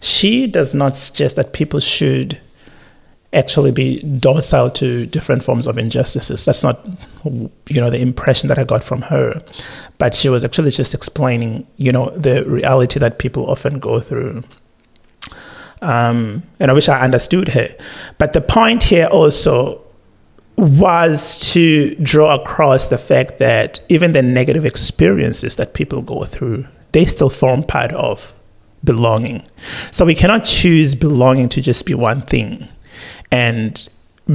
she 0.00 0.48
does 0.48 0.74
not 0.74 0.96
suggest 0.96 1.36
that 1.36 1.52
people 1.52 1.78
should 1.78 2.40
actually 3.32 3.70
be 3.70 4.02
docile 4.02 4.70
to 4.70 5.04
different 5.06 5.44
forms 5.44 5.66
of 5.66 5.78
injustices. 5.78 6.44
That's 6.44 6.64
not 6.64 6.84
you 7.24 7.80
know 7.80 7.90
the 7.90 8.00
impression 8.00 8.48
that 8.48 8.58
I 8.58 8.64
got 8.64 8.82
from 8.82 9.02
her, 9.02 9.40
but 9.98 10.12
she 10.12 10.28
was 10.28 10.44
actually 10.44 10.72
just 10.72 10.94
explaining 10.94 11.64
you 11.76 11.92
know 11.92 12.10
the 12.10 12.44
reality 12.44 12.98
that 12.98 13.20
people 13.20 13.48
often 13.48 13.78
go 13.78 14.00
through. 14.00 14.42
Um, 15.80 16.42
and 16.58 16.72
I 16.72 16.74
wish 16.74 16.88
I 16.88 17.00
understood 17.00 17.50
her, 17.50 17.68
but 18.18 18.32
the 18.32 18.40
point 18.40 18.82
here 18.82 19.06
also 19.06 19.84
was 20.58 21.38
to 21.52 21.94
draw 21.96 22.34
across 22.34 22.88
the 22.88 22.98
fact 22.98 23.38
that 23.38 23.80
even 23.88 24.12
the 24.12 24.22
negative 24.22 24.64
experiences 24.64 25.56
that 25.56 25.72
people 25.72 26.02
go 26.02 26.24
through, 26.24 26.66
they 26.92 27.04
still 27.04 27.30
form 27.30 27.62
part 27.62 27.92
of 27.92 28.34
belonging. 28.82 29.46
So 29.92 30.04
we 30.04 30.14
cannot 30.14 30.44
choose 30.44 30.94
belonging 30.94 31.48
to 31.50 31.62
just 31.62 31.86
be 31.86 31.94
one 31.94 32.22
thing 32.22 32.68
and 33.30 33.88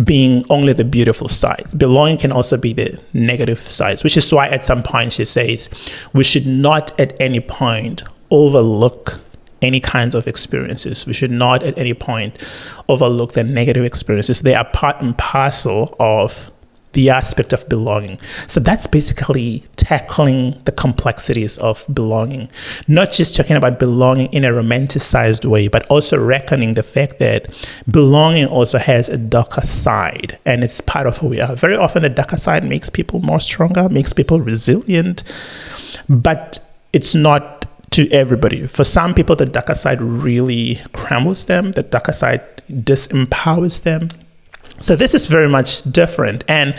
being 0.05 0.43
only 0.49 0.73
the 0.73 0.85
beautiful 0.85 1.27
side. 1.29 1.65
Belonging 1.77 2.17
can 2.17 2.31
also 2.31 2.57
be 2.57 2.73
the 2.73 2.99
negative 3.13 3.59
sides, 3.59 4.03
which 4.03 4.17
is 4.17 4.31
why 4.33 4.47
at 4.47 4.63
some 4.63 4.81
point 4.81 5.13
she 5.13 5.25
says 5.25 5.69
we 6.13 6.23
should 6.23 6.47
not 6.47 6.97
at 6.99 7.19
any 7.21 7.39
point 7.39 8.03
overlook 8.31 9.19
any 9.63 9.79
kinds 9.79 10.13
of 10.13 10.27
experiences. 10.27 11.05
We 11.05 11.13
should 11.13 11.31
not 11.31 11.63
at 11.63 11.77
any 11.77 11.93
point 11.93 12.43
overlook 12.89 13.33
the 13.33 13.43
negative 13.43 13.85
experiences. 13.85 14.41
They 14.41 14.55
are 14.55 14.65
part 14.65 15.01
and 15.01 15.17
parcel 15.17 15.95
of 15.99 16.51
the 16.93 17.09
aspect 17.09 17.53
of 17.53 17.67
belonging. 17.67 18.19
So 18.47 18.59
that's 18.59 18.87
basically 18.87 19.63
tackling 19.75 20.61
the 20.65 20.71
complexities 20.71 21.57
of 21.57 21.85
belonging, 21.91 22.49
not 22.87 23.11
just 23.11 23.35
talking 23.35 23.55
about 23.55 23.79
belonging 23.79 24.31
in 24.31 24.45
a 24.45 24.49
romanticized 24.49 25.45
way, 25.45 25.67
but 25.67 25.85
also 25.87 26.17
reckoning 26.17 26.75
the 26.75 26.83
fact 26.83 27.19
that 27.19 27.53
belonging 27.89 28.45
also 28.45 28.77
has 28.77 29.09
a 29.09 29.17
darker 29.17 29.65
side 29.65 30.39
and 30.45 30.63
it's 30.63 30.81
part 30.81 31.07
of 31.07 31.17
who 31.17 31.27
we 31.27 31.41
are. 31.41 31.55
Very 31.55 31.75
often, 31.75 32.03
the 32.03 32.09
darker 32.09 32.37
side 32.37 32.63
makes 32.63 32.89
people 32.89 33.19
more 33.21 33.39
stronger, 33.39 33.89
makes 33.89 34.13
people 34.13 34.39
resilient, 34.39 35.23
but 36.07 36.59
it's 36.93 37.15
not 37.15 37.65
to 37.93 38.11
everybody. 38.11 38.65
For 38.67 38.83
some 38.83 39.13
people, 39.13 39.35
the 39.35 39.45
darker 39.45 39.75
side 39.75 40.01
really 40.01 40.81
crumbles 40.93 41.45
them, 41.45 41.73
the 41.73 41.83
darker 41.83 42.13
side 42.13 42.41
disempowers 42.67 43.83
them. 43.83 44.09
So 44.79 44.95
this 44.95 45.13
is 45.13 45.27
very 45.27 45.47
much 45.47 45.83
different. 45.83 46.43
And 46.47 46.75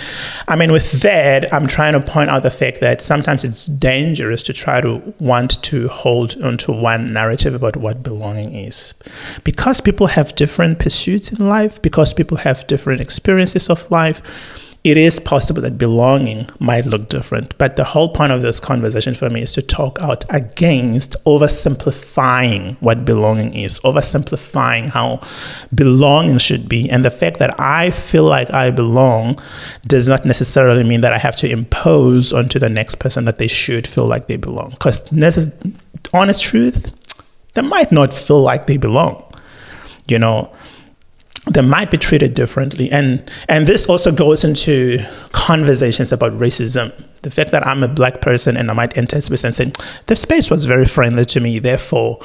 I 0.49 0.57
mean, 0.57 0.73
with 0.73 0.91
that, 1.03 1.53
I'm 1.55 1.67
trying 1.69 1.93
to 1.93 2.01
point 2.01 2.31
out 2.31 2.43
the 2.43 2.51
fact 2.51 2.81
that 2.81 3.01
sometimes 3.01 3.45
it's 3.45 3.67
dangerous 3.67 4.43
to 4.43 4.53
try 4.53 4.81
to 4.81 5.15
want 5.21 5.63
to 5.63 5.89
hold 5.89 6.37
onto 6.43 6.73
one 6.73 7.07
narrative 7.07 7.55
about 7.55 7.77
what 7.77 8.03
belonging 8.03 8.53
is. 8.53 8.93
Because 9.45 9.81
people 9.81 10.09
have 10.09 10.35
different 10.35 10.81
pursuits 10.81 11.33
in 11.33 11.49
life, 11.49 11.81
because 11.81 12.13
people 12.13 12.39
have 12.39 12.67
different 12.67 13.01
experiences 13.01 13.71
of 13.71 13.89
life, 13.91 14.21
it 14.85 14.99
is 14.99 15.19
possible 15.19 15.63
that 15.63 15.79
belonging 15.79 16.47
might 16.59 16.85
look 16.85 17.09
different. 17.09 17.57
But 17.57 17.77
the 17.77 17.85
whole 17.85 18.11
point 18.11 18.33
of 18.33 18.43
this 18.43 18.61
conversation 18.61 19.15
for 19.15 19.31
me 19.31 19.41
is 19.41 19.55
to 19.55 19.63
talk 19.63 19.99
out 20.03 20.27
against 20.29 21.17
oversimplifying 21.25 22.77
what 22.83 23.07
belonging 23.07 23.55
is, 23.55 23.81
oversimplifying 23.81 24.91
how 24.91 25.23
belonging 25.75 26.37
should 26.37 26.69
be. 26.69 26.91
And 26.91 27.03
the 27.03 27.11
fact 27.11 27.39
that 27.39 27.59
I 27.59 27.93
feel 27.93 28.25
like 28.25 28.51
I 28.51 28.71
belong 28.71 29.41
does 29.87 30.07
not 30.07 30.27
necessarily 30.27 30.85
mean 30.85 31.01
that 31.01 31.15
I 31.15 31.19
have 31.19 31.37
to 31.37 31.51
impose 31.51 32.31
onto 32.31 32.59
the 32.59 32.69
next 32.69 32.97
person 32.97 33.25
that 33.25 33.39
they 33.39 33.49
should 33.49 33.89
feel 33.89 34.07
like 34.07 34.27
they 34.27 34.37
belong. 34.37 34.71
Because, 34.71 35.03
honest 36.13 36.45
truth, 36.45 36.91
they 37.55 37.63
might 37.63 37.91
not 37.91 38.13
feel 38.13 38.43
like 38.43 38.67
they 38.67 38.77
belong. 38.77 39.25
You 40.09 40.19
know, 40.19 40.55
they 41.47 41.61
might 41.61 41.91
be 41.91 41.99
treated 41.99 42.35
differently. 42.35 42.91
And 42.91 43.31
and 43.49 43.67
this 43.67 43.87
also 43.87 44.11
goes 44.13 44.45
into 44.45 44.99
conversations 45.33 46.13
about 46.13 46.33
racism. 46.33 46.93
The 47.23 47.31
fact 47.31 47.53
that 47.53 47.67
i'm 47.67 47.83
a 47.83 47.89
black 47.89 48.21
person 48.21 48.57
and 48.57 48.71
i 48.71 48.75
might 48.75 48.99
enter 48.99 49.17
a 49.17 49.21
space 49.21 49.45
and 49.45 49.55
say 49.55 49.73
the 50.07 50.17
space 50.17 50.51
was 50.51 50.67
very 50.67 50.85
friendly 50.85 51.25
to 51.25 51.41
me 51.41 51.59
therefore 51.59 52.19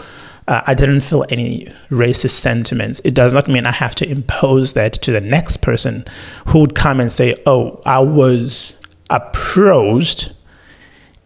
uh, 0.50 0.62
i 0.68 0.74
didn't 0.74 1.00
feel 1.00 1.26
any 1.30 1.72
racist 1.90 2.32
sentiments. 2.32 3.00
It 3.06 3.14
does 3.14 3.34
not 3.34 3.48
mean 3.48 3.66
i 3.66 3.72
have 3.72 3.96
to 3.96 4.10
impose 4.10 4.74
that 4.74 4.94
to 4.94 5.12
the 5.12 5.22
next 5.22 5.58
person 5.58 6.04
who 6.48 6.60
would 6.60 6.76
come 6.76 7.00
and 7.00 7.12
say 7.12 7.42
oh 7.46 7.82
i 7.86 8.00
was 8.00 8.76
approached 9.10 10.34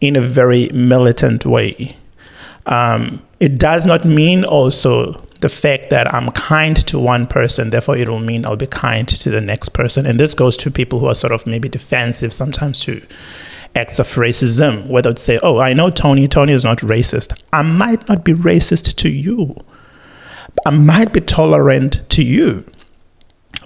in 0.01 0.15
a 0.15 0.21
very 0.21 0.69
militant 0.73 1.45
way. 1.45 1.95
Um, 2.65 3.25
it 3.39 3.57
does 3.57 3.85
not 3.85 4.05
mean 4.05 4.43
also 4.43 5.25
the 5.43 5.49
fact 5.49 5.89
that 5.89 6.11
I'm 6.13 6.31
kind 6.31 6.77
to 6.87 6.97
one 6.97 7.27
person, 7.27 7.69
therefore 7.69 7.97
it 7.97 8.07
will 8.07 8.21
mean 8.21 8.45
I'll 8.45 8.55
be 8.55 8.65
kind 8.65 9.05
to 9.09 9.29
the 9.29 9.41
next 9.41 9.69
person. 9.69 10.05
And 10.05 10.17
this 10.17 10.33
goes 10.33 10.55
to 10.55 10.71
people 10.71 10.99
who 10.99 11.07
are 11.07 11.15
sort 11.15 11.33
of 11.33 11.45
maybe 11.45 11.67
defensive 11.67 12.31
sometimes 12.31 12.79
to 12.85 13.05
acts 13.75 13.99
of 13.99 14.07
racism, 14.15 14.87
whether 14.87 15.09
it's 15.09 15.21
say, 15.21 15.39
oh, 15.43 15.59
I 15.59 15.73
know 15.73 15.89
Tony, 15.89 16.29
Tony 16.29 16.53
is 16.53 16.63
not 16.63 16.77
racist. 16.77 17.37
I 17.51 17.61
might 17.61 18.07
not 18.07 18.23
be 18.23 18.31
racist 18.33 18.95
to 18.95 19.09
you. 19.09 19.53
I 20.65 20.69
might 20.69 21.11
be 21.11 21.19
tolerant 21.19 22.09
to 22.11 22.23
you. 22.23 22.65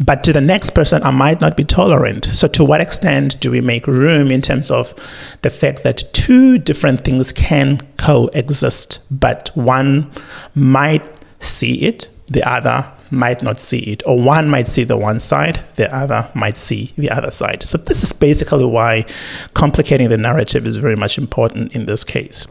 But 0.03 0.23
to 0.23 0.33
the 0.33 0.41
next 0.41 0.71
person, 0.71 1.03
I 1.03 1.11
might 1.11 1.41
not 1.41 1.55
be 1.55 1.63
tolerant. 1.63 2.25
So, 2.25 2.47
to 2.47 2.63
what 2.63 2.81
extent 2.81 3.39
do 3.39 3.49
we 3.49 3.61
make 3.61 3.87
room 3.87 4.29
in 4.29 4.41
terms 4.41 4.69
of 4.69 4.93
the 5.41 5.49
fact 5.49 5.81
that 5.83 6.03
two 6.13 6.59
different 6.59 7.03
things 7.03 7.31
can 7.31 7.79
coexist, 7.97 8.99
but 9.09 9.49
one 9.55 10.11
might 10.53 11.07
see 11.39 11.85
it, 11.85 12.09
the 12.27 12.47
other 12.47 12.91
might 13.09 13.41
not 13.41 13.59
see 13.59 13.79
it, 13.79 14.03
or 14.05 14.19
one 14.19 14.49
might 14.49 14.67
see 14.67 14.83
the 14.83 14.97
one 14.97 15.19
side, 15.19 15.63
the 15.75 15.93
other 15.95 16.29
might 16.33 16.57
see 16.57 16.93
the 16.97 17.09
other 17.09 17.31
side. 17.31 17.63
So, 17.63 17.77
this 17.77 18.03
is 18.03 18.11
basically 18.11 18.65
why 18.65 19.05
complicating 19.53 20.09
the 20.09 20.17
narrative 20.17 20.67
is 20.67 20.75
very 20.75 20.95
much 20.95 21.17
important 21.17 21.73
in 21.75 21.85
this 21.85 22.03
case. 22.03 22.47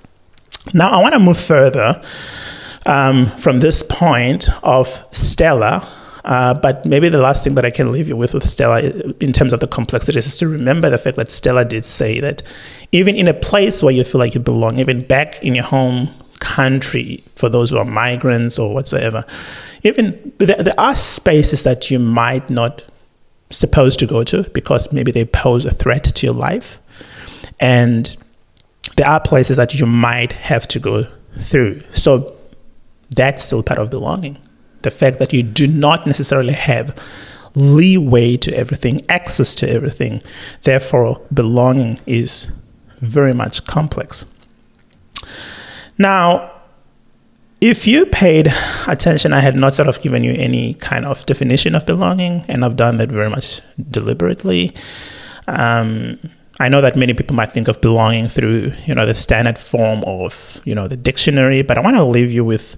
Now, 0.72 0.90
I 0.90 1.02
want 1.02 1.12
to 1.14 1.20
move 1.20 1.38
further 1.38 2.02
um, 2.86 3.26
from 3.38 3.60
this 3.60 3.82
point 3.82 4.48
of 4.62 5.04
Stella. 5.10 5.86
Uh, 6.24 6.52
but 6.54 6.84
maybe 6.84 7.08
the 7.08 7.22
last 7.22 7.44
thing 7.44 7.54
that 7.54 7.64
I 7.64 7.70
can 7.70 7.92
leave 7.92 8.08
you 8.08 8.16
with 8.16 8.34
with 8.34 8.48
Stella, 8.48 8.80
in 9.20 9.32
terms 9.32 9.52
of 9.52 9.60
the 9.60 9.68
complexities, 9.68 10.26
is 10.26 10.36
to 10.38 10.48
remember 10.48 10.90
the 10.90 10.98
fact 10.98 11.16
that 11.18 11.30
Stella 11.30 11.64
did 11.64 11.86
say 11.86 12.18
that 12.18 12.42
even 12.90 13.14
in 13.14 13.28
a 13.28 13.34
place 13.34 13.80
where 13.80 13.94
you 13.94 14.02
feel 14.02 14.18
like 14.18 14.34
you 14.34 14.40
belong, 14.40 14.80
even 14.80 15.04
back 15.04 15.40
in 15.44 15.54
your 15.54 15.64
home 15.64 16.12
country 16.40 17.22
for 17.34 17.48
those 17.48 17.70
who 17.70 17.78
are 17.78 17.84
migrants 17.84 18.58
or 18.58 18.72
whatsoever. 18.74 19.24
Even 19.82 20.32
there, 20.38 20.56
there 20.56 20.78
are 20.78 20.94
spaces 20.94 21.62
that 21.64 21.90
you 21.90 21.98
might 21.98 22.48
not 22.50 22.84
supposed 23.50 23.98
to 24.00 24.06
go 24.06 24.24
to 24.24 24.42
because 24.50 24.92
maybe 24.92 25.12
they 25.12 25.24
pose 25.24 25.64
a 25.64 25.70
threat 25.70 26.04
to 26.04 26.26
your 26.26 26.34
life, 26.34 26.80
and 27.60 28.16
there 28.96 29.06
are 29.06 29.20
places 29.20 29.56
that 29.56 29.74
you 29.74 29.86
might 29.86 30.32
have 30.32 30.66
to 30.68 30.78
go 30.78 31.06
through. 31.38 31.82
So 31.94 32.34
that's 33.10 33.42
still 33.42 33.62
part 33.62 33.78
of 33.78 33.90
belonging. 33.90 34.38
The 34.82 34.90
fact 34.90 35.18
that 35.18 35.32
you 35.32 35.42
do 35.42 35.66
not 35.66 36.06
necessarily 36.06 36.54
have 36.54 36.98
leeway 37.54 38.36
to 38.36 38.54
everything, 38.54 39.00
access 39.08 39.54
to 39.56 39.68
everything. 39.68 40.22
Therefore, 40.62 41.20
belonging 41.32 41.98
is 42.06 42.48
very 42.98 43.32
much 43.32 43.64
complex. 43.64 44.24
Now, 45.98 46.52
if 47.60 47.86
you 47.86 48.06
paid 48.06 48.52
attention, 48.86 49.32
I 49.32 49.40
had 49.40 49.56
not 49.56 49.74
sort 49.74 49.88
of 49.88 50.00
given 50.00 50.22
you 50.24 50.34
any 50.34 50.74
kind 50.74 51.06
of 51.06 51.24
definition 51.26 51.74
of 51.74 51.86
belonging, 51.86 52.44
and 52.48 52.64
I've 52.64 52.76
done 52.76 52.98
that 52.98 53.10
very 53.10 53.30
much 53.30 53.60
deliberately. 53.90 54.74
Um, 55.46 56.18
I 56.60 56.68
know 56.68 56.80
that 56.80 56.96
many 56.96 57.14
people 57.14 57.36
might 57.36 57.52
think 57.52 57.68
of 57.68 57.80
belonging 57.80 58.28
through, 58.28 58.72
you 58.86 58.94
know, 58.94 59.06
the 59.06 59.14
standard 59.14 59.58
form 59.58 60.02
of, 60.06 60.60
you 60.64 60.74
know, 60.74 60.88
the 60.88 60.96
dictionary, 60.96 61.62
but 61.62 61.78
I 61.78 61.80
want 61.80 61.96
to 61.96 62.04
leave 62.04 62.30
you 62.30 62.44
with 62.44 62.76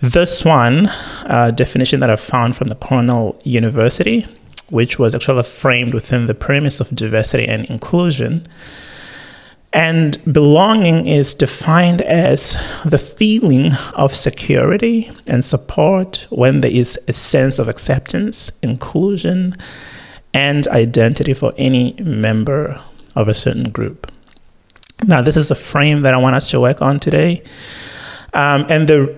this 0.00 0.44
one 0.44 0.86
uh, 1.26 1.50
definition 1.54 2.00
that 2.00 2.10
I 2.10 2.16
found 2.16 2.56
from 2.56 2.68
the 2.68 2.74
Cornell 2.76 3.38
University, 3.44 4.26
which 4.70 4.98
was 4.98 5.14
actually 5.14 5.42
framed 5.42 5.94
within 5.94 6.26
the 6.26 6.34
premise 6.34 6.80
of 6.80 6.94
diversity 6.94 7.46
and 7.46 7.64
inclusion. 7.66 8.46
And 9.72 10.32
belonging 10.32 11.06
is 11.06 11.34
defined 11.34 12.00
as 12.02 12.56
the 12.86 12.98
feeling 12.98 13.72
of 13.94 14.16
security 14.16 15.12
and 15.26 15.44
support 15.44 16.26
when 16.30 16.62
there 16.62 16.70
is 16.70 16.98
a 17.06 17.12
sense 17.12 17.58
of 17.58 17.68
acceptance, 17.68 18.50
inclusion, 18.62 19.54
and 20.32 20.66
identity 20.68 21.34
for 21.34 21.52
any 21.58 21.94
member 22.00 22.80
of 23.14 23.28
a 23.28 23.34
certain 23.34 23.70
group. 23.70 24.10
Now, 25.06 25.20
this 25.20 25.36
is 25.36 25.50
a 25.50 25.54
frame 25.54 26.02
that 26.02 26.14
I 26.14 26.16
want 26.16 26.34
us 26.36 26.50
to 26.50 26.60
work 26.60 26.80
on 26.80 26.98
today. 26.98 27.42
Um, 28.32 28.66
and 28.68 28.88
the 28.88 29.14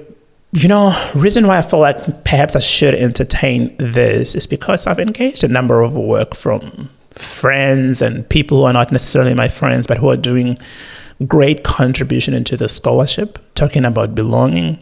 you 0.52 0.69
know, 0.69 0.95
reason 1.14 1.47
why 1.47 1.59
I 1.59 1.62
feel 1.62 1.78
like 1.78 2.25
perhaps 2.25 2.57
I 2.57 2.59
should 2.59 2.95
entertain 2.95 3.76
this 3.78 4.35
is 4.35 4.47
because 4.47 4.87
I've 4.87 4.99
engaged 4.99 5.45
a 5.45 5.49
number 5.49 5.80
of 5.80 5.95
work 5.95 6.35
from 6.35 6.90
friends 7.14 8.02
and 8.02 8.29
people 8.29 8.59
who 8.59 8.64
are 8.64 8.73
not 8.73 8.93
necessarily 8.93 9.35
my 9.35 9.49
friends, 9.49 9.87
but 9.87 9.99
who 9.99 10.09
are 10.09 10.17
doing 10.17 10.59
great 11.26 11.64
contribution 11.64 12.35
into 12.35 12.57
the 12.57 12.69
scholarship, 12.69 13.38
talking 13.55 13.85
about 13.85 14.14
belonging. 14.14 14.79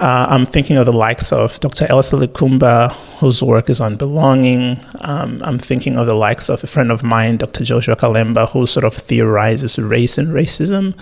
Uh, 0.00 0.26
I'm 0.30 0.46
thinking 0.46 0.76
of 0.76 0.86
the 0.86 0.92
likes 0.92 1.32
of 1.32 1.58
Dr. 1.58 1.86
Elsa 1.90 2.16
Likumba, 2.16 2.92
whose 3.18 3.42
work 3.42 3.68
is 3.68 3.80
on 3.80 3.96
belonging. 3.96 4.80
Um, 5.00 5.42
I'm 5.44 5.58
thinking 5.58 5.96
of 5.96 6.06
the 6.06 6.14
likes 6.14 6.48
of 6.48 6.62
a 6.62 6.68
friend 6.68 6.92
of 6.92 7.02
mine, 7.02 7.38
Dr. 7.38 7.64
Joshua 7.64 7.96
Kalemba, 7.96 8.48
who 8.50 8.66
sort 8.66 8.84
of 8.84 8.94
theorizes 8.94 9.76
race 9.76 10.16
and 10.16 10.28
racism 10.28 10.94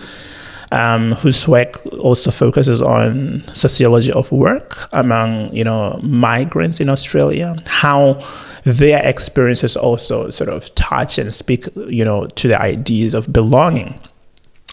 um, 0.73 1.12
whose 1.12 1.46
work 1.46 1.85
also 1.99 2.30
focuses 2.30 2.80
on 2.82 3.44
sociology 3.54 4.12
of 4.12 4.30
work 4.32 4.88
among 4.92 5.52
you 5.54 5.64
know 5.64 5.99
migrants 6.02 6.80
in 6.80 6.88
Australia, 6.88 7.56
how 7.66 8.14
their 8.66 9.00
experiences 9.06 9.76
also 9.76 10.28
sort 10.30 10.50
of 10.50 10.75
touch 10.75 11.18
and 11.18 11.32
speak 11.32 11.68
you 11.87 12.04
know 12.04 12.26
to 12.26 12.49
the 12.49 12.61
ideas 12.61 13.14
of 13.14 13.32
belonging. 13.32 13.99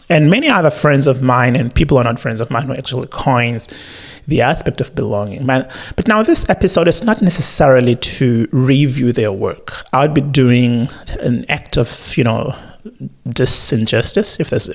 And 0.09 0.29
many 0.29 0.50
other 0.50 0.71
friends 0.71 1.07
of 1.07 1.21
mine 1.21 1.55
and 1.55 1.73
people 1.73 1.97
are 1.97 2.03
not 2.03 2.19
friends 2.19 2.39
of 2.39 2.50
mine 2.50 2.67
who 2.67 2.73
actually 2.73 3.07
coins 3.07 3.69
the 4.27 4.41
aspect 4.41 4.81
of 4.81 4.93
belonging. 4.95 5.45
But, 5.45 5.71
but 5.95 6.07
now 6.07 6.23
this 6.23 6.47
episode 6.50 6.88
is 6.88 7.03
not 7.03 7.21
necessarily 7.21 7.95
to 7.95 8.47
review 8.51 9.12
their 9.13 9.31
work. 9.31 9.73
I 9.93 10.01
would 10.01 10.13
be 10.13 10.21
doing 10.21 10.89
an 11.21 11.45
act 11.50 11.77
of, 11.77 12.17
you 12.17 12.25
know, 12.25 12.53
disinjustice, 13.27 14.39
if 14.39 14.50
there's 14.50 14.69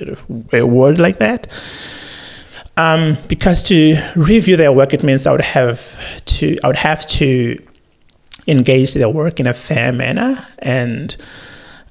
a 0.51 0.65
word 0.65 0.99
like 0.99 1.17
that. 1.19 1.47
Um, 2.77 3.17
because 3.27 3.61
to 3.63 3.97
review 4.15 4.55
their 4.55 4.71
work, 4.71 4.93
it 4.93 5.03
means 5.03 5.27
I 5.27 5.31
would 5.31 5.41
have 5.41 6.25
to 6.25 6.57
I 6.63 6.67
would 6.67 6.77
have 6.77 7.05
to 7.07 7.61
engage 8.47 8.93
their 8.93 9.09
work 9.09 9.39
in 9.39 9.47
a 9.47 9.53
fair 9.53 9.91
manner 9.91 10.45
and 10.59 11.15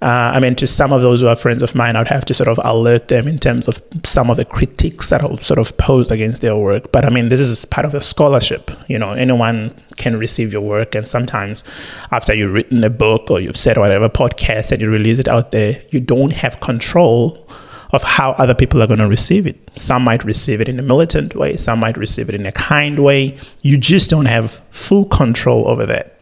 uh, 0.00 0.30
I 0.34 0.38
mean, 0.38 0.54
to 0.56 0.66
some 0.68 0.92
of 0.92 1.02
those 1.02 1.20
who 1.20 1.26
are 1.26 1.34
friends 1.34 1.60
of 1.60 1.74
mine, 1.74 1.96
I 1.96 2.00
would 2.00 2.08
have 2.08 2.24
to 2.26 2.34
sort 2.34 2.48
of 2.48 2.60
alert 2.62 3.08
them 3.08 3.26
in 3.26 3.38
terms 3.38 3.66
of 3.66 3.82
some 4.04 4.30
of 4.30 4.36
the 4.36 4.44
critiques 4.44 5.10
that 5.10 5.22
I'll 5.22 5.38
sort 5.38 5.58
of 5.58 5.76
pose 5.76 6.12
against 6.12 6.40
their 6.40 6.56
work. 6.56 6.92
But 6.92 7.04
I 7.04 7.08
mean, 7.08 7.30
this 7.30 7.40
is 7.40 7.64
part 7.64 7.84
of 7.84 7.90
the 7.90 8.00
scholarship. 8.00 8.70
You 8.88 8.98
know, 9.00 9.12
anyone 9.14 9.74
can 9.96 10.16
receive 10.16 10.52
your 10.52 10.60
work, 10.60 10.94
and 10.94 11.06
sometimes 11.06 11.64
after 12.12 12.32
you've 12.32 12.52
written 12.52 12.84
a 12.84 12.90
book 12.90 13.28
or 13.28 13.40
you've 13.40 13.56
said 13.56 13.76
whatever 13.76 14.08
podcast 14.08 14.70
and 14.70 14.80
you 14.80 14.88
release 14.88 15.18
it 15.18 15.26
out 15.26 15.50
there, 15.50 15.82
you 15.90 15.98
don't 15.98 16.32
have 16.32 16.60
control 16.60 17.48
of 17.90 18.04
how 18.04 18.32
other 18.32 18.54
people 18.54 18.80
are 18.82 18.86
going 18.86 18.98
to 19.00 19.08
receive 19.08 19.46
it. 19.48 19.56
Some 19.74 20.02
might 20.04 20.22
receive 20.22 20.60
it 20.60 20.68
in 20.68 20.78
a 20.78 20.82
militant 20.82 21.34
way, 21.34 21.56
some 21.56 21.80
might 21.80 21.96
receive 21.96 22.28
it 22.28 22.36
in 22.36 22.46
a 22.46 22.52
kind 22.52 23.02
way. 23.02 23.36
You 23.62 23.78
just 23.78 24.10
don't 24.10 24.26
have 24.26 24.60
full 24.70 25.06
control 25.06 25.66
over 25.66 25.86
that. 25.86 26.17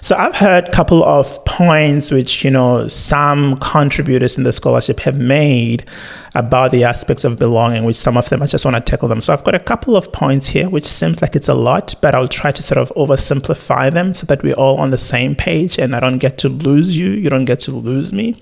So 0.00 0.14
I've 0.16 0.36
heard 0.36 0.68
a 0.68 0.70
couple 0.70 1.02
of 1.02 1.42
points 1.46 2.10
which, 2.10 2.44
you 2.44 2.50
know, 2.50 2.88
some 2.88 3.56
contributors 3.60 4.36
in 4.36 4.44
the 4.44 4.52
scholarship 4.52 5.00
have 5.00 5.18
made 5.18 5.86
about 6.34 6.72
the 6.72 6.84
aspects 6.84 7.24
of 7.24 7.38
belonging, 7.38 7.84
which 7.84 7.96
some 7.96 8.18
of 8.18 8.28
them 8.28 8.42
I 8.42 8.46
just 8.46 8.66
want 8.66 8.76
to 8.76 8.82
tackle 8.82 9.08
them. 9.08 9.22
So 9.22 9.32
I've 9.32 9.44
got 9.44 9.54
a 9.54 9.60
couple 9.60 9.96
of 9.96 10.12
points 10.12 10.48
here, 10.48 10.68
which 10.68 10.84
seems 10.84 11.22
like 11.22 11.34
it's 11.34 11.48
a 11.48 11.54
lot, 11.54 11.94
but 12.02 12.14
I'll 12.14 12.28
try 12.28 12.52
to 12.52 12.62
sort 12.62 12.76
of 12.76 12.92
oversimplify 12.96 13.92
them 13.92 14.12
so 14.12 14.26
that 14.26 14.42
we're 14.42 14.54
all 14.54 14.76
on 14.76 14.90
the 14.90 14.98
same 14.98 15.34
page 15.34 15.78
and 15.78 15.96
I 15.96 16.00
don't 16.00 16.18
get 16.18 16.36
to 16.38 16.50
lose 16.50 16.98
you, 16.98 17.08
you 17.08 17.30
don't 17.30 17.46
get 17.46 17.60
to 17.60 17.70
lose 17.72 18.12
me. 18.12 18.38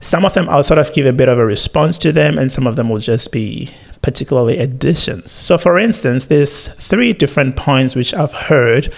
Some 0.00 0.24
of 0.24 0.34
them 0.34 0.48
I'll 0.48 0.64
sort 0.64 0.78
of 0.78 0.92
give 0.94 1.06
a 1.06 1.12
bit 1.12 1.28
of 1.28 1.38
a 1.38 1.46
response 1.46 1.96
to 1.98 2.10
them, 2.10 2.36
and 2.36 2.50
some 2.50 2.66
of 2.66 2.74
them 2.74 2.88
will 2.88 2.98
just 2.98 3.30
be 3.30 3.70
particularly 4.02 4.58
additions. 4.58 5.30
So, 5.30 5.56
for 5.56 5.78
instance, 5.78 6.26
there's 6.26 6.66
three 6.66 7.12
different 7.12 7.54
points 7.54 7.94
which 7.94 8.12
I've 8.12 8.32
heard 8.32 8.92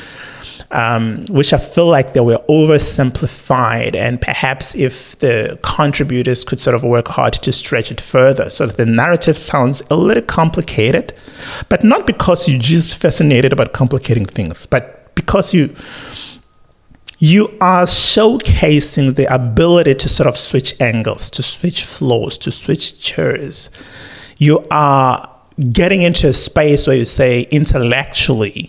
um, 0.75 1.25
which 1.31 1.52
I 1.52 1.59
feel 1.59 1.87
like 1.87 2.12
they 2.12 2.21
were 2.21 2.43
oversimplified. 2.49 3.95
And 3.95 4.21
perhaps 4.21 4.75
if 4.75 5.16
the 5.21 5.59
contributors 5.62 6.45
could 6.45 6.61
sort 6.61 6.75
of 6.75 6.83
work 6.83 7.09
hard 7.09 7.35
to 7.35 7.52
stretch 7.52 7.90
it 7.93 8.00
further 8.00 8.50
so 8.50 8.66
that 8.66 8.76
the 8.76 8.85
narrative 8.85 9.38
sounds 9.38 9.83
a 9.88 9.97
little 9.97 10.23
complicated, 10.23 11.14
but 11.69 11.85
not 11.85 12.07
because 12.07 12.49
you're 12.49 12.61
just 12.61 12.97
fascinated 12.97 13.52
about 13.52 13.73
complicating 13.73 14.26
things, 14.26 14.66
but 14.66 15.14
because 15.14 15.54
you 15.54 15.75
you 17.19 17.57
are 17.61 17.85
showcasing 17.85 19.14
the 19.14 19.33
ability 19.33 19.95
to 19.95 20.09
sort 20.09 20.26
of 20.26 20.37
switch 20.37 20.78
angles, 20.81 21.31
to 21.31 21.43
switch 21.43 21.85
flows, 21.85 22.37
to 22.37 22.50
switch 22.50 23.00
chairs. 23.00 23.71
You 24.37 24.64
are 24.71 25.31
getting 25.73 26.02
into 26.02 26.28
a 26.28 26.33
space 26.33 26.87
where 26.87 26.97
you 26.97 27.04
say 27.04 27.43
intellectually, 27.52 28.69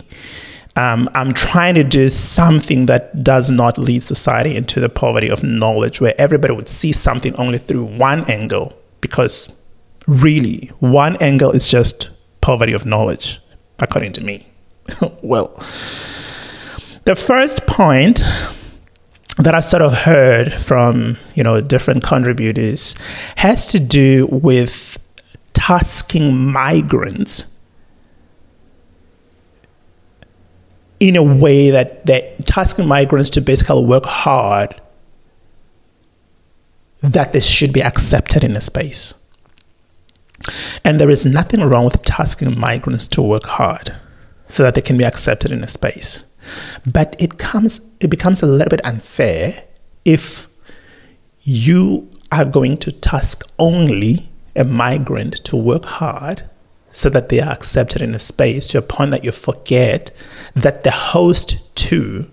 um, 0.76 1.08
I'm 1.14 1.32
trying 1.32 1.74
to 1.76 1.84
do 1.84 2.10
something 2.10 2.86
that 2.86 3.24
does 3.24 3.50
not 3.50 3.78
lead 3.78 4.02
society 4.02 4.54
into 4.54 4.78
the 4.78 4.90
poverty 4.90 5.28
of 5.28 5.42
knowledge, 5.42 6.00
where 6.00 6.14
everybody 6.18 6.54
would 6.54 6.68
see 6.68 6.92
something 6.92 7.34
only 7.36 7.58
through 7.58 7.84
one 7.84 8.30
angle, 8.30 8.74
because 9.00 9.52
really, 10.06 10.70
one 10.78 11.16
angle 11.16 11.50
is 11.50 11.66
just 11.66 12.10
poverty 12.42 12.74
of 12.74 12.84
knowledge, 12.84 13.40
according 13.78 14.12
to 14.12 14.20
me. 14.22 14.46
well, 15.22 15.48
the 17.04 17.16
first 17.16 17.66
point 17.66 18.22
that 19.38 19.54
I've 19.54 19.64
sort 19.64 19.82
of 19.82 19.92
heard 19.92 20.52
from 20.52 21.16
you 21.34 21.42
know 21.42 21.60
different 21.60 22.02
contributors 22.02 22.94
has 23.36 23.66
to 23.68 23.80
do 23.80 24.26
with 24.26 24.98
tasking 25.52 26.36
migrants 26.52 27.44
in 31.00 31.16
a 31.16 31.22
way 31.22 31.70
that 31.70 32.06
that 32.06 32.46
tasking 32.46 32.86
migrants 32.86 33.30
to 33.30 33.40
basically 33.40 33.84
work 33.84 34.04
hard 34.04 34.80
that 37.00 37.32
this 37.32 37.46
should 37.46 37.72
be 37.72 37.82
accepted 37.82 38.42
in 38.42 38.56
a 38.56 38.60
space. 38.60 39.14
And 40.84 41.00
there 41.00 41.10
is 41.10 41.26
nothing 41.26 41.60
wrong 41.60 41.84
with 41.84 42.02
tasking 42.04 42.58
migrants 42.58 43.08
to 43.08 43.22
work 43.22 43.44
hard 43.44 43.96
so 44.46 44.62
that 44.62 44.74
they 44.74 44.80
can 44.80 44.96
be 44.96 45.04
accepted 45.04 45.50
in 45.50 45.62
a 45.62 45.68
space. 45.68 46.24
But 46.86 47.16
it 47.18 47.38
comes 47.38 47.80
it 48.00 48.08
becomes 48.08 48.42
a 48.42 48.46
little 48.46 48.70
bit 48.70 48.84
unfair 48.84 49.64
if 50.04 50.48
you 51.42 52.08
are 52.30 52.44
going 52.44 52.78
to 52.78 52.92
task 52.92 53.42
only 53.58 54.28
a 54.54 54.64
migrant 54.64 55.44
to 55.44 55.56
work 55.56 55.84
hard 55.84 56.48
so 56.96 57.10
that 57.10 57.28
they 57.28 57.38
are 57.40 57.52
accepted 57.52 58.00
in 58.00 58.14
a 58.14 58.18
space 58.18 58.66
to 58.66 58.78
a 58.78 58.80
point 58.80 59.10
that 59.10 59.22
you 59.22 59.30
forget 59.30 60.10
that 60.54 60.82
the 60.82 60.90
host 60.90 61.58
too 61.74 62.26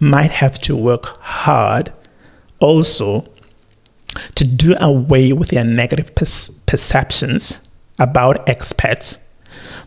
might 0.00 0.32
have 0.32 0.60
to 0.60 0.74
work 0.74 1.16
hard 1.20 1.92
also 2.58 3.24
to 4.34 4.44
do 4.44 4.74
away 4.80 5.32
with 5.32 5.50
their 5.50 5.64
negative 5.64 6.12
per- 6.16 6.52
perceptions 6.66 7.60
about 8.00 8.44
expats 8.48 9.16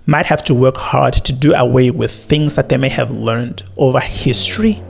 might 0.05 0.27
have 0.27 0.41
to 0.41 0.53
work 0.53 0.77
hard 0.77 1.13
to 1.15 1.33
do 1.33 1.53
away 1.53 1.91
with 1.91 2.09
things 2.09 2.55
that 2.55 2.69
they 2.69 2.77
may 2.77 2.87
have 2.87 3.11
learned 3.11 3.61
over 3.75 3.99
history 3.99 4.81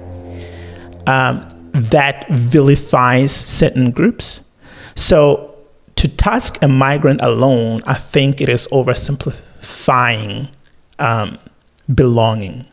um, 1.07 1.47
that 1.73 2.29
vilifies 2.29 3.35
certain 3.35 3.89
groups. 3.89 4.41
So 4.95 5.52
to 6.03 6.09
task 6.09 6.61
a 6.61 6.67
migrant 6.67 7.21
alone, 7.21 7.81
I 7.87 7.93
think 7.93 8.41
it 8.41 8.49
is 8.49 8.67
oversimplifying 8.73 10.49
um, 10.99 11.39
belonging. 11.95 12.65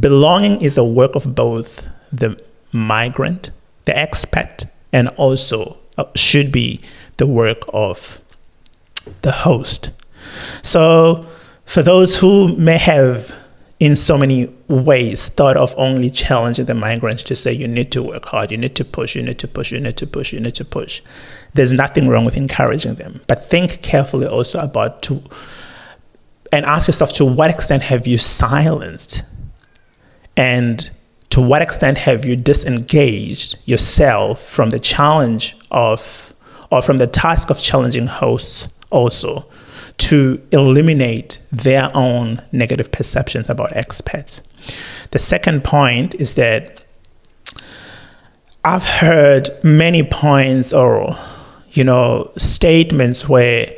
Belonging 0.00 0.60
is 0.60 0.76
a 0.76 0.84
work 0.84 1.14
of 1.14 1.32
both 1.32 1.86
the 2.12 2.36
migrant, 2.72 3.52
the 3.84 3.92
expat, 3.92 4.68
and 4.92 5.10
also 5.10 5.78
uh, 5.96 6.06
should 6.16 6.50
be 6.50 6.80
the 7.18 7.26
work 7.28 7.58
of 7.72 8.20
the 9.22 9.30
host. 9.30 9.90
So, 10.62 11.24
for 11.64 11.82
those 11.82 12.16
who 12.16 12.56
may 12.56 12.78
have 12.78 13.32
in 13.82 13.96
so 13.96 14.16
many 14.16 14.46
ways 14.68 15.28
thought 15.30 15.56
of 15.56 15.74
only 15.76 16.08
challenging 16.08 16.66
the 16.66 16.74
migrants 16.74 17.24
to 17.24 17.34
say 17.34 17.52
you 17.52 17.66
need 17.66 17.90
to 17.90 18.00
work 18.00 18.26
hard, 18.26 18.52
you 18.52 18.56
need 18.56 18.76
to 18.76 18.84
push, 18.84 19.16
you 19.16 19.22
need 19.24 19.40
to 19.40 19.48
push, 19.48 19.72
you 19.72 19.80
need 19.80 19.96
to 19.96 20.06
push, 20.06 20.32
you 20.32 20.38
need 20.38 20.54
to 20.54 20.64
push. 20.64 21.02
There's 21.54 21.72
nothing 21.72 22.06
wrong 22.06 22.24
with 22.24 22.36
encouraging 22.36 22.94
them. 22.94 23.20
But 23.26 23.44
think 23.44 23.82
carefully 23.82 24.28
also 24.28 24.60
about 24.60 25.02
to 25.02 25.20
and 26.52 26.64
ask 26.64 26.86
yourself 26.86 27.12
to 27.14 27.24
what 27.24 27.50
extent 27.50 27.82
have 27.82 28.06
you 28.06 28.18
silenced? 28.18 29.24
And 30.36 30.88
to 31.30 31.40
what 31.40 31.60
extent 31.60 31.98
have 31.98 32.24
you 32.24 32.36
disengaged 32.36 33.58
yourself 33.64 34.40
from 34.40 34.70
the 34.70 34.78
challenge 34.78 35.56
of 35.72 36.32
or 36.70 36.82
from 36.82 36.98
the 36.98 37.08
task 37.08 37.50
of 37.50 37.60
challenging 37.60 38.06
hosts 38.06 38.68
also 38.90 39.44
to 40.02 40.42
eliminate 40.50 41.38
their 41.52 41.88
own 41.94 42.42
negative 42.50 42.90
perceptions 42.90 43.48
about 43.48 43.70
expats. 43.70 44.40
The 45.12 45.20
second 45.20 45.62
point 45.62 46.16
is 46.16 46.34
that 46.34 46.84
I've 48.64 48.84
heard 48.84 49.48
many 49.62 50.02
points 50.02 50.72
or 50.72 51.16
you 51.70 51.84
know 51.84 52.32
statements 52.36 53.28
where 53.28 53.76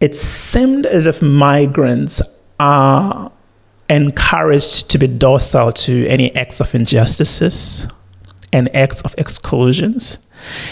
it 0.00 0.16
seemed 0.16 0.86
as 0.86 1.04
if 1.04 1.20
migrants 1.20 2.22
are 2.58 3.30
encouraged 3.90 4.90
to 4.90 4.98
be 4.98 5.06
docile 5.06 5.72
to 5.72 6.06
any 6.06 6.34
acts 6.34 6.60
of 6.60 6.74
injustices 6.74 7.86
and 8.50 8.74
acts 8.74 9.02
of 9.02 9.14
exclusions 9.18 10.18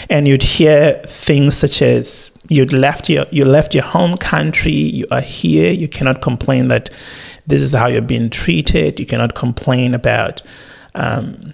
and 0.09 0.27
you'd 0.27 0.43
hear 0.43 1.01
things 1.05 1.55
such 1.55 1.81
as 1.83 2.32
you'd 2.49 2.73
left 2.73 3.09
your 3.09 3.25
you 3.31 3.45
left 3.45 3.73
your 3.73 3.83
home 3.83 4.17
country 4.17 4.71
you 4.71 5.05
are 5.11 5.21
here 5.21 5.71
you 5.71 5.87
cannot 5.87 6.21
complain 6.21 6.67
that 6.67 6.89
this 7.47 7.61
is 7.61 7.73
how 7.73 7.87
you're 7.87 8.01
being 8.01 8.29
treated 8.29 8.99
you 8.99 9.05
cannot 9.05 9.33
complain 9.35 9.93
about 9.93 10.41
um, 10.95 11.53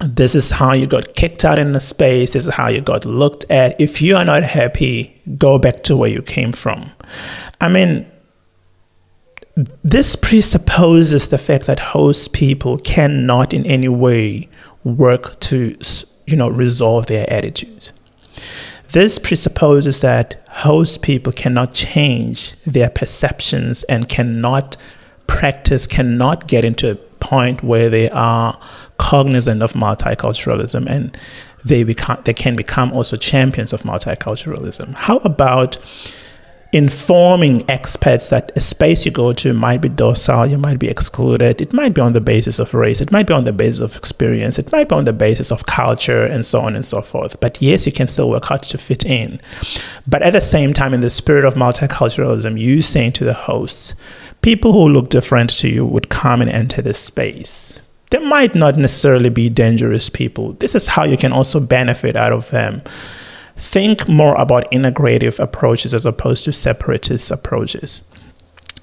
this 0.00 0.34
is 0.34 0.50
how 0.50 0.72
you 0.72 0.86
got 0.86 1.14
kicked 1.14 1.44
out 1.44 1.58
in 1.58 1.72
the 1.72 1.80
space 1.80 2.32
this 2.32 2.46
is 2.46 2.54
how 2.54 2.68
you 2.68 2.80
got 2.80 3.04
looked 3.04 3.44
at. 3.50 3.80
If 3.80 4.00
you 4.00 4.16
are 4.16 4.24
not 4.24 4.42
happy 4.42 5.20
go 5.38 5.58
back 5.58 5.76
to 5.84 5.96
where 5.96 6.10
you 6.10 6.22
came 6.22 6.52
from. 6.52 6.90
I 7.60 7.68
mean 7.68 8.06
this 9.84 10.16
presupposes 10.16 11.28
the 11.28 11.38
fact 11.38 11.66
that 11.66 11.78
host 11.78 12.32
people 12.32 12.78
cannot 12.78 13.52
in 13.52 13.66
any 13.66 13.88
way 13.88 14.48
work 14.84 15.38
to 15.40 15.76
you 16.26 16.36
know 16.36 16.48
resolve 16.48 17.06
their 17.06 17.30
attitudes 17.30 17.92
this 18.92 19.18
presupposes 19.18 20.00
that 20.02 20.42
host 20.48 21.02
people 21.02 21.32
cannot 21.32 21.74
change 21.74 22.54
their 22.64 22.90
perceptions 22.90 23.82
and 23.84 24.08
cannot 24.08 24.76
practice, 25.26 25.86
cannot 25.86 26.46
get 26.46 26.64
into 26.64 26.90
a 26.90 26.94
point 26.94 27.62
where 27.62 27.88
they 27.88 28.10
are 28.10 28.60
cognizant 28.98 29.62
of 29.62 29.72
multiculturalism 29.72 30.86
and 30.88 31.16
they 31.64 31.84
become 31.84 32.20
they 32.24 32.34
can 32.34 32.54
become 32.56 32.92
also 32.92 33.16
champions 33.16 33.72
of 33.72 33.82
multiculturalism. 33.82 34.94
How 34.94 35.18
about 35.18 35.78
informing 36.72 37.60
expats 37.64 38.30
that 38.30 38.50
a 38.56 38.60
space 38.60 39.04
you 39.04 39.10
go 39.10 39.34
to 39.34 39.52
might 39.52 39.82
be 39.82 39.90
docile, 39.90 40.46
you 40.46 40.56
might 40.56 40.78
be 40.78 40.88
excluded. 40.88 41.60
It 41.60 41.74
might 41.74 41.92
be 41.92 42.00
on 42.00 42.14
the 42.14 42.20
basis 42.20 42.58
of 42.58 42.72
race, 42.72 43.02
it 43.02 43.12
might 43.12 43.26
be 43.26 43.34
on 43.34 43.44
the 43.44 43.52
basis 43.52 43.80
of 43.80 43.94
experience, 43.96 44.58
it 44.58 44.72
might 44.72 44.88
be 44.88 44.94
on 44.94 45.04
the 45.04 45.12
basis 45.12 45.52
of 45.52 45.66
culture, 45.66 46.24
and 46.24 46.46
so 46.46 46.60
on 46.62 46.74
and 46.74 46.86
so 46.86 47.02
forth. 47.02 47.38
But 47.40 47.60
yes, 47.60 47.84
you 47.84 47.92
can 47.92 48.08
still 48.08 48.30
work 48.30 48.46
hard 48.46 48.62
to 48.64 48.78
fit 48.78 49.04
in. 49.04 49.38
But 50.06 50.22
at 50.22 50.32
the 50.32 50.40
same 50.40 50.72
time, 50.72 50.94
in 50.94 51.02
the 51.02 51.10
spirit 51.10 51.44
of 51.44 51.54
multiculturalism, 51.54 52.58
you 52.58 52.80
saying 52.80 53.12
to 53.12 53.24
the 53.24 53.34
hosts, 53.34 53.94
people 54.40 54.72
who 54.72 54.88
look 54.88 55.10
different 55.10 55.50
to 55.50 55.68
you 55.68 55.84
would 55.84 56.08
come 56.08 56.40
and 56.40 56.50
enter 56.50 56.80
this 56.80 56.98
space. 56.98 57.80
They 58.10 58.18
might 58.18 58.54
not 58.54 58.78
necessarily 58.78 59.30
be 59.30 59.48
dangerous 59.48 60.08
people. 60.08 60.54
This 60.54 60.74
is 60.74 60.86
how 60.86 61.04
you 61.04 61.16
can 61.16 61.32
also 61.32 61.60
benefit 61.60 62.16
out 62.16 62.32
of 62.32 62.50
them 62.50 62.82
think 63.56 64.08
more 64.08 64.34
about 64.36 64.70
integrative 64.70 65.38
approaches 65.38 65.94
as 65.94 66.06
opposed 66.06 66.44
to 66.44 66.52
separatist 66.52 67.30
approaches. 67.30 68.02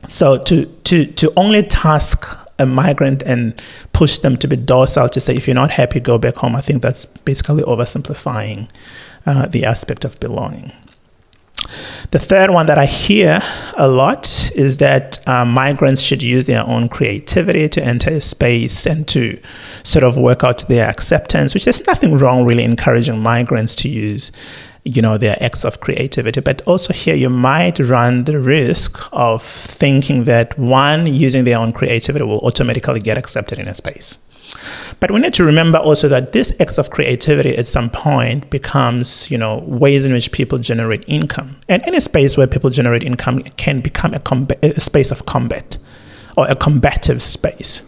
So 0.07 0.37
to 0.43 0.65
to 0.65 1.05
to 1.05 1.33
only 1.35 1.63
task 1.63 2.25
a 2.59 2.65
migrant 2.65 3.23
and 3.23 3.59
push 3.93 4.17
them 4.17 4.37
to 4.37 4.47
be 4.47 4.55
docile 4.55 5.09
to 5.09 5.21
say, 5.21 5.35
if 5.35 5.47
you're 5.47 5.55
not 5.55 5.71
happy, 5.71 5.99
go 5.99 6.17
back 6.17 6.35
home. 6.35 6.55
I 6.55 6.61
think 6.61 6.81
that's 6.81 7.05
basically 7.05 7.63
oversimplifying 7.63 8.69
uh, 9.25 9.47
the 9.47 9.65
aspect 9.65 10.03
of 10.03 10.19
belonging. 10.19 10.73
The 12.11 12.19
third 12.19 12.51
one 12.51 12.65
that 12.65 12.77
I 12.77 12.85
hear 12.85 13.41
a 13.77 13.87
lot 13.87 14.51
is 14.55 14.77
that 14.77 15.25
uh, 15.27 15.45
migrants 15.45 16.01
should 16.01 16.23
use 16.23 16.45
their 16.45 16.65
own 16.65 16.89
creativity 16.89 17.69
to 17.69 17.83
enter 17.83 18.09
a 18.11 18.21
space 18.21 18.85
and 18.85 19.07
to 19.09 19.39
sort 19.83 20.03
of 20.03 20.17
work 20.17 20.43
out 20.43 20.67
their 20.67 20.89
acceptance, 20.89 21.53
which 21.53 21.65
there's 21.65 21.85
nothing 21.85 22.17
wrong 22.17 22.45
really 22.45 22.63
encouraging 22.63 23.19
migrants 23.19 23.75
to 23.77 23.89
use 23.89 24.31
you 24.85 25.01
know 25.01 25.17
their 25.17 25.37
acts 25.41 25.65
of 25.65 25.79
creativity. 25.81 26.39
But 26.39 26.61
also 26.61 26.93
here 26.93 27.15
you 27.15 27.29
might 27.29 27.79
run 27.79 28.23
the 28.23 28.39
risk 28.39 28.99
of 29.11 29.43
thinking 29.43 30.23
that 30.23 30.57
one 30.57 31.05
using 31.05 31.43
their 31.43 31.59
own 31.59 31.73
creativity 31.73 32.25
will 32.25 32.39
automatically 32.39 33.01
get 33.01 33.17
accepted 33.17 33.59
in 33.59 33.67
a 33.67 33.73
space 33.73 34.17
but 34.99 35.11
we 35.11 35.19
need 35.19 35.33
to 35.35 35.43
remember 35.43 35.77
also 35.77 36.07
that 36.09 36.31
this 36.31 36.51
acts 36.59 36.77
of 36.77 36.89
creativity 36.89 37.55
at 37.57 37.67
some 37.67 37.89
point 37.89 38.49
becomes, 38.49 39.29
you 39.29 39.37
know, 39.37 39.59
ways 39.59 40.05
in 40.05 40.11
which 40.11 40.31
people 40.31 40.57
generate 40.57 41.03
income. 41.07 41.57
And 41.67 41.85
any 41.87 41.99
space 41.99 42.37
where 42.37 42.47
people 42.47 42.69
generate 42.69 43.03
income 43.03 43.41
can 43.57 43.81
become 43.81 44.13
a, 44.13 44.55
a 44.63 44.79
space 44.79 45.11
of 45.11 45.25
combat 45.25 45.77
or 46.37 46.47
a 46.47 46.55
combative 46.55 47.21
space. 47.21 47.83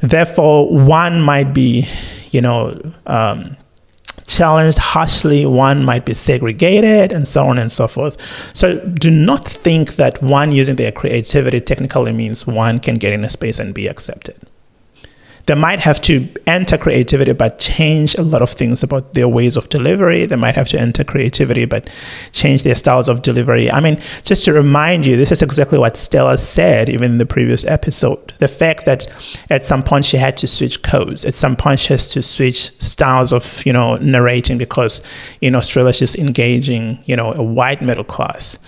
Therefore, 0.00 0.70
one 0.70 1.20
might 1.20 1.52
be, 1.52 1.86
you 2.30 2.40
know, 2.40 2.80
um, 3.06 3.56
challenged 4.26 4.78
harshly, 4.78 5.46
one 5.46 5.84
might 5.84 6.04
be 6.04 6.14
segregated, 6.14 7.12
and 7.12 7.26
so 7.26 7.46
on 7.46 7.58
and 7.58 7.72
so 7.72 7.88
forth. 7.88 8.16
So 8.54 8.78
do 8.86 9.10
not 9.10 9.48
think 9.48 9.96
that 9.96 10.22
one 10.22 10.52
using 10.52 10.76
their 10.76 10.92
creativity 10.92 11.60
technically 11.60 12.12
means 12.12 12.46
one 12.46 12.78
can 12.78 12.96
get 12.96 13.12
in 13.12 13.24
a 13.24 13.28
space 13.28 13.58
and 13.58 13.74
be 13.74 13.86
accepted 13.86 14.36
they 15.48 15.54
might 15.54 15.80
have 15.80 15.98
to 16.02 16.28
enter 16.46 16.76
creativity 16.76 17.32
but 17.32 17.58
change 17.58 18.14
a 18.16 18.22
lot 18.22 18.42
of 18.42 18.50
things 18.50 18.82
about 18.82 19.14
their 19.14 19.26
ways 19.26 19.56
of 19.56 19.66
delivery. 19.70 20.26
They 20.26 20.36
might 20.36 20.54
have 20.54 20.68
to 20.68 20.78
enter 20.78 21.04
creativity 21.04 21.64
but 21.64 21.88
change 22.32 22.64
their 22.64 22.74
styles 22.74 23.08
of 23.08 23.22
delivery. 23.22 23.72
I 23.72 23.80
mean, 23.80 23.98
just 24.24 24.44
to 24.44 24.52
remind 24.52 25.06
you, 25.06 25.16
this 25.16 25.32
is 25.32 25.40
exactly 25.40 25.78
what 25.78 25.96
Stella 25.96 26.36
said 26.36 26.90
even 26.90 27.12
in 27.12 27.18
the 27.18 27.24
previous 27.24 27.64
episode. 27.64 28.34
The 28.40 28.48
fact 28.48 28.84
that 28.84 29.06
at 29.48 29.64
some 29.64 29.82
point 29.82 30.04
she 30.04 30.18
had 30.18 30.36
to 30.36 30.46
switch 30.46 30.82
codes, 30.82 31.24
at 31.24 31.34
some 31.34 31.56
point 31.56 31.80
she 31.80 31.94
has 31.94 32.10
to 32.10 32.22
switch 32.22 32.78
styles 32.78 33.32
of, 33.32 33.64
you 33.64 33.72
know, 33.72 33.96
narrating 33.96 34.58
because 34.58 35.00
in 35.40 35.54
Australia 35.54 35.94
she's 35.94 36.14
engaging, 36.14 37.02
you 37.06 37.16
know, 37.16 37.32
a 37.32 37.42
white 37.42 37.80
middle 37.80 38.04
class. 38.04 38.58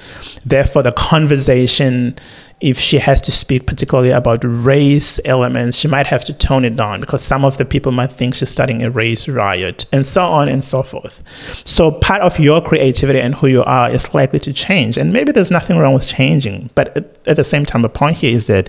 Therefore, 0.46 0.82
the 0.82 0.92
conversation 0.92 2.16
if 2.60 2.78
she 2.78 2.98
has 2.98 3.22
to 3.22 3.32
speak 3.32 3.66
particularly 3.66 4.10
about 4.10 4.40
race 4.44 5.18
elements, 5.24 5.78
she 5.78 5.88
might 5.88 6.06
have 6.06 6.24
to 6.26 6.34
tone 6.34 6.64
it 6.64 6.76
down 6.76 7.00
because 7.00 7.22
some 7.22 7.44
of 7.44 7.56
the 7.56 7.64
people 7.64 7.90
might 7.90 8.12
think 8.12 8.34
she's 8.34 8.50
starting 8.50 8.82
a 8.82 8.90
race 8.90 9.26
riot 9.28 9.86
and 9.92 10.06
so 10.06 10.22
on 10.22 10.48
and 10.48 10.62
so 10.62 10.82
forth. 10.82 11.22
So 11.64 11.90
part 11.90 12.20
of 12.20 12.38
your 12.38 12.60
creativity 12.60 13.18
and 13.18 13.34
who 13.34 13.46
you 13.46 13.64
are 13.64 13.90
is 13.90 14.12
likely 14.12 14.40
to 14.40 14.52
change. 14.52 14.98
And 14.98 15.10
maybe 15.12 15.32
there's 15.32 15.50
nothing 15.50 15.78
wrong 15.78 15.94
with 15.94 16.06
changing. 16.06 16.68
But 16.74 16.96
at 17.26 17.36
the 17.36 17.44
same 17.44 17.64
time, 17.64 17.80
the 17.80 17.88
point 17.88 18.18
here 18.18 18.36
is 18.36 18.46
that 18.48 18.68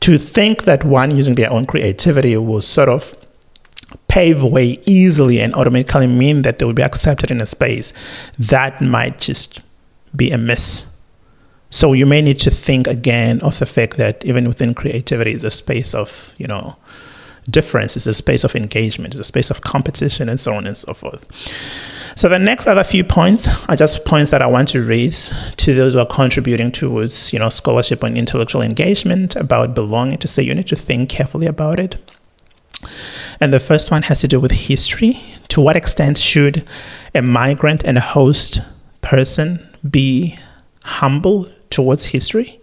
to 0.00 0.16
think 0.16 0.64
that 0.64 0.84
one 0.84 1.14
using 1.14 1.34
their 1.34 1.52
own 1.52 1.66
creativity 1.66 2.36
will 2.38 2.62
sort 2.62 2.88
of 2.88 3.14
pave 4.08 4.42
way 4.42 4.80
easily 4.86 5.40
and 5.40 5.54
automatically 5.54 6.06
mean 6.06 6.42
that 6.42 6.58
they 6.58 6.64
will 6.64 6.72
be 6.72 6.82
accepted 6.82 7.30
in 7.30 7.42
a 7.42 7.46
space, 7.46 7.92
that 8.38 8.80
might 8.80 9.18
just 9.18 9.60
be 10.14 10.30
a 10.30 10.38
miss 10.38 10.86
so 11.70 11.92
you 11.92 12.06
may 12.06 12.22
need 12.22 12.38
to 12.40 12.50
think 12.50 12.86
again 12.86 13.40
of 13.40 13.58
the 13.58 13.66
fact 13.66 13.96
that 13.96 14.24
even 14.24 14.46
within 14.46 14.74
creativity 14.74 15.32
is 15.32 15.44
a 15.44 15.50
space 15.50 15.94
of, 15.94 16.34
you 16.38 16.46
know, 16.46 16.76
difference, 17.48 17.96
it's 17.96 18.06
a 18.06 18.14
space 18.14 18.44
of 18.44 18.54
engagement, 18.54 19.14
it's 19.14 19.20
a 19.20 19.24
space 19.24 19.50
of 19.50 19.60
competition, 19.60 20.28
and 20.28 20.38
so 20.40 20.54
on 20.54 20.66
and 20.66 20.76
so 20.76 20.94
forth. 20.94 21.24
So 22.16 22.28
the 22.28 22.38
next 22.38 22.66
other 22.66 22.82
few 22.82 23.04
points 23.04 23.46
are 23.68 23.76
just 23.76 24.04
points 24.04 24.30
that 24.30 24.40
I 24.40 24.46
want 24.46 24.68
to 24.68 24.82
raise 24.82 25.52
to 25.56 25.74
those 25.74 25.92
who 25.92 26.00
are 26.00 26.06
contributing 26.06 26.72
towards, 26.72 27.32
you 27.32 27.38
know, 27.38 27.50
scholarship 27.50 28.02
on 28.02 28.16
intellectual 28.16 28.62
engagement 28.62 29.36
about 29.36 29.74
belonging 29.74 30.18
to 30.18 30.28
say 30.28 30.42
you 30.42 30.54
need 30.54 30.68
to 30.68 30.76
think 30.76 31.10
carefully 31.10 31.46
about 31.46 31.78
it. 31.78 31.98
And 33.38 33.52
the 33.52 33.60
first 33.60 33.90
one 33.90 34.04
has 34.04 34.20
to 34.20 34.28
do 34.28 34.40
with 34.40 34.52
history. 34.52 35.20
To 35.48 35.60
what 35.60 35.76
extent 35.76 36.16
should 36.16 36.66
a 37.14 37.22
migrant 37.22 37.84
and 37.84 37.98
a 37.98 38.00
host 38.00 38.60
person 39.02 39.76
be 39.88 40.38
humble 40.84 41.50
towards 41.76 42.06
history. 42.06 42.58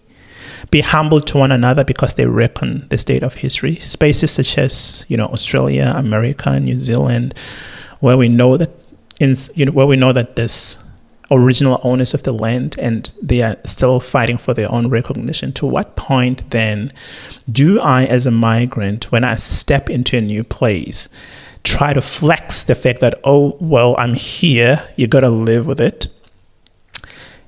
Be 0.71 0.82
humble 0.82 1.21
to 1.21 1.38
one 1.38 1.52
another 1.52 1.84
because 1.84 2.15
they 2.15 2.26
reckon 2.26 2.88
the 2.89 2.97
state 2.97 3.21
of 3.21 3.36
history. 3.36 3.76
Spaces 3.76 4.32
such 4.32 4.58
as 4.58 5.06
you 5.08 5.17
know 5.17 5.28
Australia, 5.28 5.93
America, 5.95 6.60
New 6.60 6.80
Zealand, 6.80 7.36
where 7.99 8.17
we 8.17 8.28
know 8.28 8.58
that 8.58 8.71
in 9.19 9.36
you 9.54 9.65
know 9.65 9.71
where 9.71 9.86
we 9.86 9.97
know 9.97 10.13
that 10.13 10.36
this 10.36 10.78
original 11.30 11.80
owners 11.84 12.13
of 12.13 12.23
the 12.23 12.32
land 12.32 12.76
and 12.80 13.13
they 13.21 13.41
are 13.41 13.58
still 13.65 13.99
fighting 13.99 14.38
for 14.38 14.54
their 14.54 14.71
own 14.71 14.89
recognition. 14.89 15.54
To 15.54 15.65
what 15.65 15.95
point 15.95 16.49
then 16.49 16.91
do 17.52 17.80
I, 17.80 18.06
as 18.06 18.26
a 18.26 18.32
migrant, 18.32 19.12
when 19.12 19.23
I 19.23 19.36
step 19.36 19.89
into 19.89 20.17
a 20.17 20.21
new 20.21 20.43
place, 20.43 21.08
try 21.63 21.93
to 21.93 22.02
flex 22.02 22.63
the 22.63 22.76
fact 22.76 22.99
that, 22.99 23.19
oh, 23.23 23.58
well, 23.60 23.95
I'm 23.97 24.13
here, 24.13 24.88
you 24.95 25.08
got 25.08 25.21
to 25.21 25.30
live 25.30 25.65
with 25.65 25.80
it? 25.80 26.08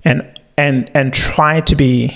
And 0.03 0.35
and 0.57 0.89
and 0.95 1.13
try 1.13 1.61
to 1.61 1.75
be 1.75 2.15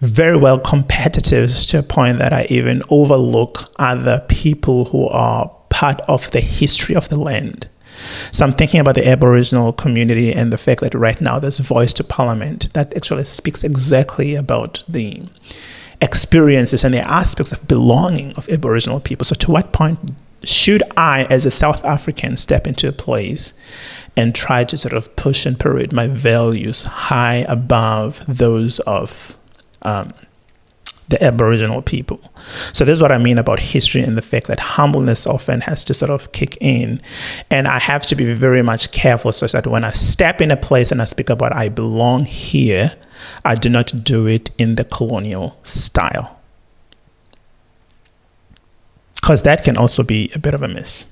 very 0.00 0.36
well 0.36 0.58
competitive 0.58 1.54
to 1.54 1.78
a 1.78 1.82
point 1.82 2.18
that 2.18 2.32
I 2.32 2.46
even 2.50 2.82
overlook 2.88 3.72
other 3.78 4.24
people 4.28 4.86
who 4.86 5.08
are 5.08 5.50
part 5.70 6.00
of 6.02 6.30
the 6.30 6.40
history 6.40 6.94
of 6.94 7.08
the 7.08 7.18
land. 7.18 7.68
So 8.30 8.44
I'm 8.44 8.52
thinking 8.52 8.78
about 8.78 8.94
the 8.94 9.08
Aboriginal 9.08 9.72
community 9.72 10.32
and 10.32 10.52
the 10.52 10.58
fact 10.58 10.82
that 10.82 10.94
right 10.94 11.20
now 11.20 11.40
there's 11.40 11.58
voice 11.58 11.92
to 11.94 12.04
parliament 12.04 12.72
that 12.74 12.96
actually 12.96 13.24
speaks 13.24 13.64
exactly 13.64 14.36
about 14.36 14.84
the 14.88 15.24
experiences 16.00 16.84
and 16.84 16.94
the 16.94 17.00
aspects 17.00 17.50
of 17.50 17.66
belonging 17.66 18.32
of 18.34 18.48
Aboriginal 18.48 19.00
people. 19.00 19.24
So 19.24 19.34
to 19.34 19.50
what 19.50 19.72
point 19.72 19.98
should 20.44 20.82
I, 20.96 21.24
as 21.24 21.44
a 21.44 21.50
South 21.50 21.84
African, 21.84 22.36
step 22.36 22.66
into 22.66 22.88
a 22.88 22.92
place 22.92 23.54
and 24.16 24.34
try 24.34 24.64
to 24.64 24.76
sort 24.76 24.94
of 24.94 25.14
push 25.16 25.46
and 25.46 25.58
parade 25.58 25.92
my 25.92 26.06
values 26.06 26.84
high 26.84 27.44
above 27.48 28.22
those 28.26 28.78
of 28.80 29.36
um, 29.82 30.12
the 31.08 31.22
Aboriginal 31.22 31.82
people. 31.82 32.20
So 32.72 32.84
this 32.84 32.94
is 32.94 33.02
what 33.02 33.12
I 33.12 33.18
mean 33.18 33.38
about 33.38 33.60
history 33.60 34.02
and 34.02 34.16
the 34.16 34.22
fact 34.22 34.46
that 34.46 34.60
humbleness 34.60 35.26
often 35.26 35.62
has 35.62 35.84
to 35.86 35.94
sort 35.94 36.10
of 36.10 36.32
kick 36.32 36.58
in. 36.60 37.00
And 37.50 37.66
I 37.66 37.78
have 37.78 38.06
to 38.06 38.16
be 38.16 38.32
very 38.34 38.62
much 38.62 38.92
careful 38.92 39.32
so 39.32 39.46
that 39.46 39.66
when 39.66 39.84
I 39.84 39.92
step 39.92 40.40
in 40.40 40.50
a 40.50 40.56
place 40.56 40.92
and 40.92 41.00
I 41.00 41.04
speak 41.04 41.30
about 41.30 41.54
I 41.54 41.68
belong 41.68 42.24
here, 42.24 42.94
I 43.44 43.54
do 43.54 43.68
not 43.68 43.92
do 44.04 44.26
it 44.26 44.50
in 44.58 44.74
the 44.74 44.84
colonial 44.84 45.58
style. 45.62 46.37
Because 49.28 49.42
that 49.42 49.62
can 49.62 49.76
also 49.76 50.02
be 50.02 50.30
a 50.34 50.38
bit 50.38 50.54
of 50.54 50.62
a 50.62 50.68
miss. 50.68 51.04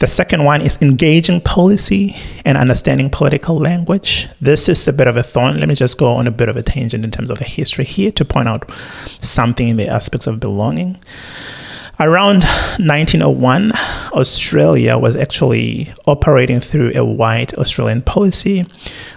The 0.00 0.08
second 0.08 0.42
one 0.42 0.60
is 0.60 0.76
engaging 0.82 1.40
policy 1.40 2.16
and 2.44 2.58
understanding 2.58 3.08
political 3.08 3.56
language. 3.56 4.26
This 4.40 4.68
is 4.68 4.88
a 4.88 4.92
bit 4.92 5.06
of 5.06 5.16
a 5.16 5.22
thorn. 5.22 5.60
Let 5.60 5.68
me 5.68 5.76
just 5.76 5.96
go 5.96 6.14
on 6.14 6.26
a 6.26 6.32
bit 6.32 6.48
of 6.48 6.56
a 6.56 6.62
tangent 6.64 7.04
in 7.04 7.12
terms 7.12 7.30
of 7.30 7.38
the 7.38 7.44
history 7.44 7.84
here 7.84 8.10
to 8.10 8.24
point 8.24 8.48
out 8.48 8.68
something 9.20 9.68
in 9.68 9.76
the 9.76 9.86
aspects 9.86 10.26
of 10.26 10.40
belonging. 10.40 10.98
Around 12.00 12.44
1901, 12.78 13.72
Australia 14.12 14.96
was 14.96 15.16
actually 15.16 15.92
operating 16.06 16.60
through 16.60 16.92
a 16.94 17.04
white 17.04 17.52
Australian 17.54 18.02
policy, 18.02 18.66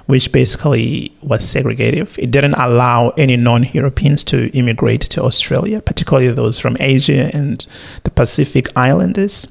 which 0.07 0.31
basically 0.31 1.15
was 1.21 1.43
segregative. 1.43 2.17
It 2.17 2.31
didn't 2.31 2.55
allow 2.55 3.09
any 3.09 3.37
non 3.37 3.65
Europeans 3.65 4.23
to 4.25 4.49
immigrate 4.57 5.01
to 5.01 5.21
Australia, 5.21 5.79
particularly 5.79 6.31
those 6.31 6.57
from 6.57 6.75
Asia 6.79 7.29
and 7.35 7.63
the 8.01 8.09
Pacific 8.09 8.75
Islanders. 8.75 9.47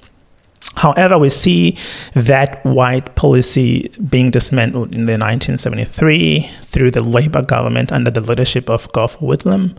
However, 0.74 1.16
we 1.16 1.30
see 1.30 1.78
that 2.14 2.64
white 2.64 3.14
policy 3.14 3.92
being 4.08 4.32
dismantled 4.32 4.88
in 4.92 5.06
the 5.06 5.12
1973 5.12 6.50
through 6.64 6.90
the 6.90 7.02
Labour 7.02 7.42
government 7.42 7.92
under 7.92 8.10
the 8.10 8.20
leadership 8.20 8.68
of 8.68 8.90
Gough 8.92 9.18
Whitlam. 9.18 9.76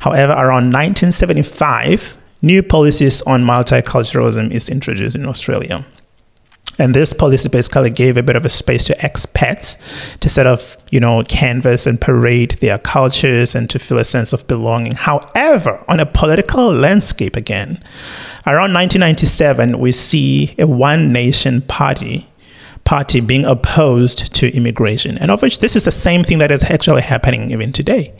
However, 0.00 0.32
around 0.32 0.72
1975, 0.72 2.14
new 2.42 2.62
policies 2.62 3.22
on 3.22 3.44
multiculturalism 3.44 4.50
is 4.50 4.68
introduced 4.68 5.16
in 5.16 5.26
Australia. 5.26 5.84
And 6.80 6.94
this 6.94 7.12
policy 7.12 7.48
basically 7.48 7.90
gave 7.90 8.16
a 8.16 8.22
bit 8.22 8.36
of 8.36 8.44
a 8.44 8.48
space 8.48 8.84
to 8.84 8.94
expats 8.98 9.76
to 10.20 10.28
sort 10.28 10.46
of, 10.46 10.76
you 10.92 11.00
know, 11.00 11.24
canvas 11.24 11.86
and 11.86 12.00
parade 12.00 12.52
their 12.60 12.78
cultures 12.78 13.56
and 13.56 13.68
to 13.70 13.80
feel 13.80 13.98
a 13.98 14.04
sense 14.04 14.32
of 14.32 14.46
belonging. 14.46 14.92
However, 14.92 15.84
on 15.88 15.98
a 15.98 16.06
political 16.06 16.72
landscape 16.72 17.34
again, 17.34 17.82
around 18.46 18.74
1997, 18.74 19.80
we 19.80 19.90
see 19.90 20.54
a 20.56 20.68
one 20.68 21.12
nation 21.12 21.62
party 21.62 22.28
party 22.84 23.20
being 23.20 23.44
opposed 23.44 24.32
to 24.34 24.56
immigration. 24.56 25.18
And 25.18 25.30
of 25.30 25.42
which 25.42 25.58
this 25.58 25.76
is 25.76 25.84
the 25.84 25.92
same 25.92 26.24
thing 26.24 26.38
that 26.38 26.50
is 26.50 26.64
actually 26.64 27.02
happening 27.02 27.50
even 27.50 27.70
today. 27.70 28.14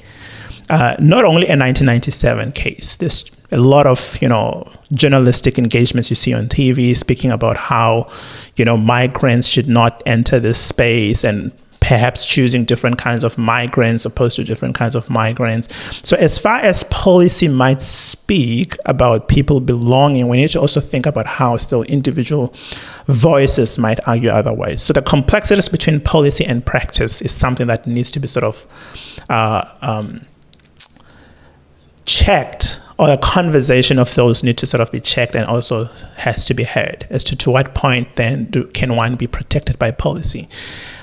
Uh, 0.70 0.96
not 0.98 1.24
only 1.24 1.46
a 1.46 1.57
1997 1.57 2.52
case. 2.52 2.96
There's 2.96 3.31
a 3.50 3.57
lot 3.57 3.87
of 3.87 4.20
you 4.20 4.28
know 4.28 4.70
journalistic 4.92 5.59
engagements 5.59 6.11
you 6.11 6.16
see 6.16 6.35
on 6.35 6.48
TV 6.48 6.96
speaking 6.96 7.31
about 7.31 7.57
how 7.57 8.11
you 8.57 8.64
know 8.64 8.76
migrants 8.76 9.46
should 9.46 9.68
not 9.68 10.02
enter 10.07 10.38
this 10.38 10.61
space 10.61 11.24
and 11.24 11.52
perhaps 11.81 12.26
choosing 12.26 12.64
different 12.64 12.98
kinds 12.98 13.24
of 13.24 13.38
migrants 13.38 14.04
opposed 14.04 14.37
to 14.37 14.44
different 14.44 14.74
kinds 14.74 14.94
of 14.94 15.09
migrants. 15.09 15.68
So, 16.02 16.16
as 16.16 16.38
far 16.38 16.57
as 16.57 16.85
policy 16.85 17.48
might 17.48 17.81
speak 17.81 18.76
about 18.85 19.28
people 19.28 19.61
belonging, 19.61 20.28
we 20.28 20.37
need 20.37 20.50
to 20.50 20.61
also 20.61 20.81
think 20.81 21.07
about 21.07 21.26
how 21.26 21.57
still 21.57 21.85
individual 21.85 22.52
voices 23.07 23.78
might 23.78 24.00
argue 24.07 24.28
otherwise. 24.28 24.83
So, 24.83 24.92
the 24.92 25.02
complexities 25.02 25.68
between 25.68 26.00
policy 26.00 26.44
and 26.44 26.64
practice 26.64 27.22
is 27.22 27.33
something 27.33 27.66
that 27.68 27.87
needs 27.87 28.11
to 28.12 28.20
be 28.20 28.28
sort 28.28 28.44
of 28.44 28.66
uh, 29.31 29.64
um, 29.81 30.26
checked 32.09 32.81
or 32.99 33.11
a 33.11 33.18
conversation 33.18 33.99
of 33.99 34.12
those 34.14 34.42
need 34.42 34.59
to 34.59 34.66
sort 34.66 34.81
of 34.81 34.90
be 34.90 34.99
checked 34.99 35.37
and 35.37 35.47
also 35.47 35.85
has 36.16 36.44
to 36.47 36.55
be 36.55 36.64
heard 36.64 37.07
as 37.11 37.23
to 37.23 37.37
to 37.37 37.51
what 37.51 37.75
point 37.75 38.16
then 38.16 38.47
do, 38.47 38.66
can 38.68 38.97
one 38.97 39.14
be 39.14 39.27
protected 39.27 39.79
by 39.79 39.90
policy 39.92 40.49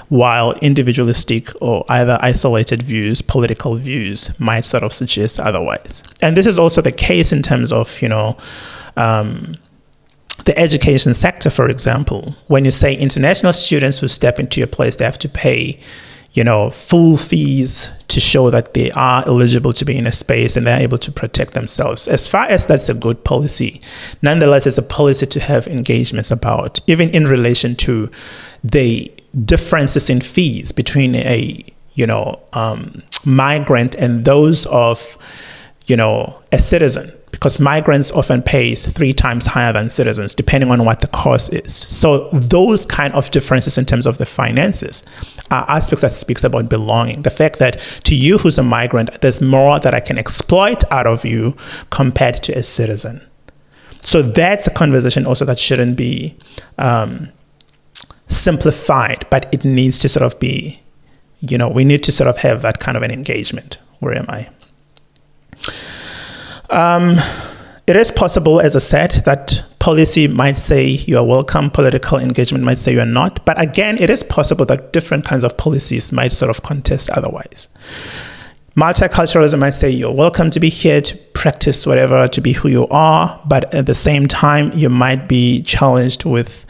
while 0.09 0.51
individualistic 0.61 1.49
or 1.61 1.83
either 1.89 2.17
isolated 2.21 2.83
views, 2.83 3.21
political 3.21 3.75
views, 3.75 4.29
might 4.39 4.65
sort 4.65 4.83
of 4.83 4.93
suggest 4.93 5.39
otherwise. 5.39 6.03
And 6.21 6.37
this 6.37 6.45
is 6.45 6.59
also 6.59 6.81
the 6.81 6.91
case 6.91 7.31
in 7.31 7.41
terms 7.41 7.71
of, 7.71 8.01
you 8.01 8.09
know, 8.09 8.37
um, 8.97 9.55
the 10.45 10.57
education 10.59 11.13
sector, 11.13 11.49
for 11.49 11.69
example. 11.69 12.35
When 12.47 12.65
you 12.65 12.71
say 12.71 12.95
international 12.95 13.53
students 13.53 13.99
who 13.99 14.07
step 14.07 14.39
into 14.39 14.59
your 14.59 14.67
place, 14.67 14.97
they 14.97 15.05
have 15.05 15.17
to 15.19 15.29
pay 15.29 15.79
you 16.35 16.43
know, 16.43 16.69
full 16.69 17.15
fees 17.15 17.89
to 18.09 18.19
show 18.19 18.49
that 18.49 18.73
they 18.73 18.91
are 18.91 19.23
eligible 19.25 19.71
to 19.71 19.85
be 19.85 19.97
in 19.97 20.05
a 20.05 20.11
space 20.11 20.57
and 20.57 20.67
they're 20.67 20.81
able 20.81 20.97
to 20.97 21.09
protect 21.09 21.53
themselves. 21.53 22.09
As 22.09 22.27
far 22.27 22.43
as 22.43 22.67
that's 22.67 22.89
a 22.89 22.93
good 22.93 23.23
policy, 23.23 23.81
nonetheless, 24.21 24.67
it's 24.67 24.77
a 24.77 24.83
policy 24.83 25.25
to 25.25 25.39
have 25.39 25.65
engagements 25.65 26.31
about, 26.31 26.81
even 26.87 27.09
in 27.11 27.23
relation 27.23 27.73
to 27.77 28.11
the 28.65 29.09
differences 29.45 30.09
in 30.09 30.19
fees 30.19 30.73
between 30.73 31.15
a, 31.15 31.63
you 31.93 32.05
know, 32.05 32.41
um, 32.51 33.01
migrant 33.23 33.95
and 33.95 34.25
those 34.25 34.65
of, 34.65 35.17
you 35.87 35.95
know, 35.95 36.41
a 36.51 36.59
citizen 36.59 37.13
because 37.35 37.59
migrants 37.59 38.11
often 38.13 38.41
pay 38.41 38.73
three 38.75 39.11
times 39.11 39.45
higher 39.45 39.73
than 39.73 39.89
citizens 39.89 40.33
depending 40.33 40.71
on 40.71 40.85
what 40.85 41.01
the 41.01 41.07
cost 41.07 41.53
is. 41.53 41.75
So 41.75 42.29
those 42.29 42.85
kind 42.85 43.13
of 43.13 43.29
differences 43.29 43.77
in 43.77 43.85
terms 43.85 44.05
of 44.05 44.17
the 44.17 44.25
finances 44.25 45.03
are 45.51 45.65
aspects 45.69 46.01
that 46.01 46.13
speaks 46.13 46.45
about 46.45 46.69
belonging. 46.69 47.23
The 47.23 47.29
fact 47.29 47.59
that 47.59 47.77
to 48.05 48.15
you 48.15 48.37
who's 48.37 48.57
a 48.57 48.63
migrant 48.63 49.21
there's 49.21 49.41
more 49.41 49.79
that 49.81 49.93
i 49.93 49.99
can 49.99 50.17
exploit 50.17 50.83
out 50.91 51.07
of 51.07 51.25
you 51.25 51.57
compared 51.89 52.41
to 52.43 52.53
a 52.53 52.63
citizen. 52.63 53.21
So 54.01 54.21
that's 54.21 54.65
a 54.67 54.71
conversation 54.71 55.25
also 55.25 55.43
that 55.45 55.59
shouldn't 55.59 55.97
be 55.97 56.37
um, 56.77 57.29
simplified 58.29 59.27
but 59.29 59.53
it 59.53 59.65
needs 59.65 59.99
to 59.99 60.09
sort 60.09 60.23
of 60.23 60.39
be 60.39 60.81
you 61.41 61.57
know 61.57 61.67
we 61.67 61.83
need 61.83 62.01
to 62.03 62.13
sort 62.13 62.29
of 62.29 62.37
have 62.37 62.61
that 62.61 62.79
kind 62.79 62.95
of 62.95 63.03
an 63.03 63.11
engagement. 63.11 63.77
Where 63.99 64.17
am 64.17 64.25
i 64.29 64.49
um, 66.69 67.17
it 67.87 67.95
is 67.95 68.11
possible, 68.11 68.59
as 68.59 68.75
I 68.75 68.79
said, 68.79 69.11
that 69.25 69.63
policy 69.77 70.27
might 70.27 70.57
say 70.57 70.87
you 70.87 71.19
are 71.19 71.23
welcome, 71.23 71.69
political 71.69 72.17
engagement 72.17 72.63
might 72.63 72.79
say 72.79 72.93
you 72.93 72.99
are 72.99 73.05
not. 73.05 73.45
But 73.45 73.61
again, 73.61 73.99
it 73.99 74.09
is 74.09 74.23
possible 74.23 74.65
that 74.65 74.91
different 74.91 75.25
kinds 75.25 75.43
of 75.43 75.55
policies 75.57 76.11
might 76.11 76.31
sort 76.31 76.49
of 76.49 76.63
contest 76.63 77.11
otherwise. 77.11 77.67
Multiculturalism 78.75 79.59
might 79.59 79.75
say 79.75 79.89
you're 79.91 80.11
welcome 80.11 80.49
to 80.49 80.59
be 80.59 80.69
here 80.69 80.99
to 80.99 81.15
practice 81.35 81.85
whatever, 81.85 82.27
to 82.27 82.41
be 82.41 82.53
who 82.53 82.67
you 82.69 82.87
are, 82.87 83.39
but 83.45 83.71
at 83.73 83.85
the 83.85 83.93
same 83.93 84.25
time, 84.25 84.71
you 84.73 84.89
might 84.89 85.29
be 85.29 85.61
challenged 85.61 86.25
with 86.25 86.65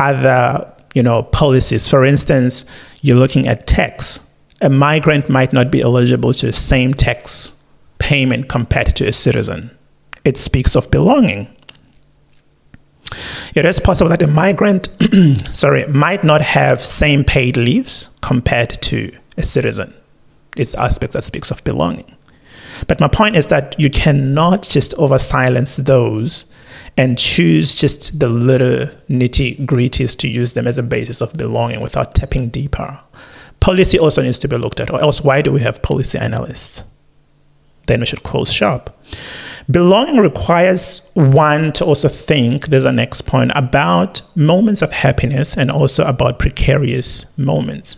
other, 0.00 0.70
you 0.94 1.04
know, 1.04 1.22
policies. 1.22 1.86
For 1.86 2.04
instance, 2.04 2.64
you're 3.00 3.16
looking 3.16 3.46
at 3.46 3.68
tax. 3.68 4.18
A 4.60 4.68
migrant 4.68 5.28
might 5.28 5.52
not 5.52 5.70
be 5.70 5.80
eligible 5.80 6.34
to 6.34 6.46
the 6.46 6.52
same 6.52 6.92
tax 6.92 7.52
payment 8.02 8.48
compared 8.48 8.96
to 8.96 9.06
a 9.06 9.12
citizen. 9.12 9.70
It 10.24 10.36
speaks 10.36 10.74
of 10.74 10.90
belonging. 10.90 11.48
It 13.54 13.64
is 13.64 13.78
possible 13.78 14.08
that 14.10 14.22
a 14.22 14.26
migrant, 14.26 14.88
sorry, 15.52 15.86
might 15.86 16.24
not 16.24 16.42
have 16.42 16.84
same 16.84 17.22
paid 17.22 17.56
leaves 17.56 18.10
compared 18.20 18.70
to 18.82 19.16
a 19.38 19.44
citizen. 19.44 19.94
It's 20.56 20.74
aspects 20.74 21.14
that 21.14 21.22
speaks 21.22 21.52
of 21.52 21.62
belonging. 21.62 22.16
But 22.88 22.98
my 22.98 23.06
point 23.06 23.36
is 23.36 23.46
that 23.46 23.78
you 23.78 23.88
cannot 23.88 24.62
just 24.62 24.94
over 24.94 25.18
silence 25.18 25.76
those 25.76 26.46
and 26.96 27.16
choose 27.16 27.74
just 27.74 28.18
the 28.18 28.28
little 28.28 28.86
nitty 29.08 29.64
gritties 29.64 30.16
to 30.18 30.28
use 30.28 30.54
them 30.54 30.66
as 30.66 30.76
a 30.76 30.82
basis 30.82 31.20
of 31.20 31.36
belonging 31.36 31.80
without 31.80 32.14
tapping 32.14 32.48
deeper. 32.48 33.00
Policy 33.60 33.98
also 33.98 34.22
needs 34.22 34.40
to 34.40 34.48
be 34.48 34.56
looked 34.56 34.80
at, 34.80 34.90
or 34.90 35.00
else 35.00 35.20
why 35.22 35.40
do 35.40 35.52
we 35.52 35.60
have 35.60 35.82
policy 35.82 36.18
analysts? 36.18 36.82
Then 37.92 38.00
we 38.00 38.06
should 38.06 38.22
close 38.22 38.50
shop. 38.50 38.98
Belonging 39.70 40.16
requires 40.16 41.00
one 41.14 41.72
to 41.74 41.84
also 41.84 42.08
think, 42.08 42.66
there's 42.66 42.84
a 42.84 42.92
next 42.92 43.22
point, 43.22 43.52
about 43.54 44.22
moments 44.34 44.82
of 44.82 44.90
happiness 44.90 45.56
and 45.56 45.70
also 45.70 46.04
about 46.04 46.38
precarious 46.38 47.36
moments. 47.38 47.96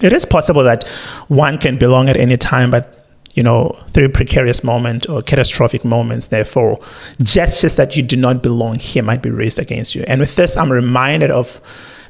It 0.00 0.12
is 0.12 0.24
possible 0.24 0.62
that 0.64 0.84
one 1.28 1.58
can 1.58 1.76
belong 1.76 2.08
at 2.08 2.16
any 2.16 2.38
time, 2.38 2.70
but 2.70 2.96
you 3.34 3.42
know, 3.42 3.78
through 3.90 4.08
precarious 4.08 4.64
moment 4.64 5.08
or 5.08 5.22
catastrophic 5.22 5.84
moments, 5.84 6.28
therefore, 6.28 6.80
gestures 7.22 7.76
that 7.76 7.96
you 7.96 8.02
do 8.02 8.16
not 8.16 8.42
belong 8.42 8.78
here 8.78 9.02
might 9.02 9.22
be 9.22 9.30
raised 9.30 9.58
against 9.58 9.94
you. 9.94 10.04
And 10.08 10.20
with 10.20 10.34
this, 10.36 10.56
I'm 10.56 10.72
reminded 10.72 11.30
of 11.30 11.60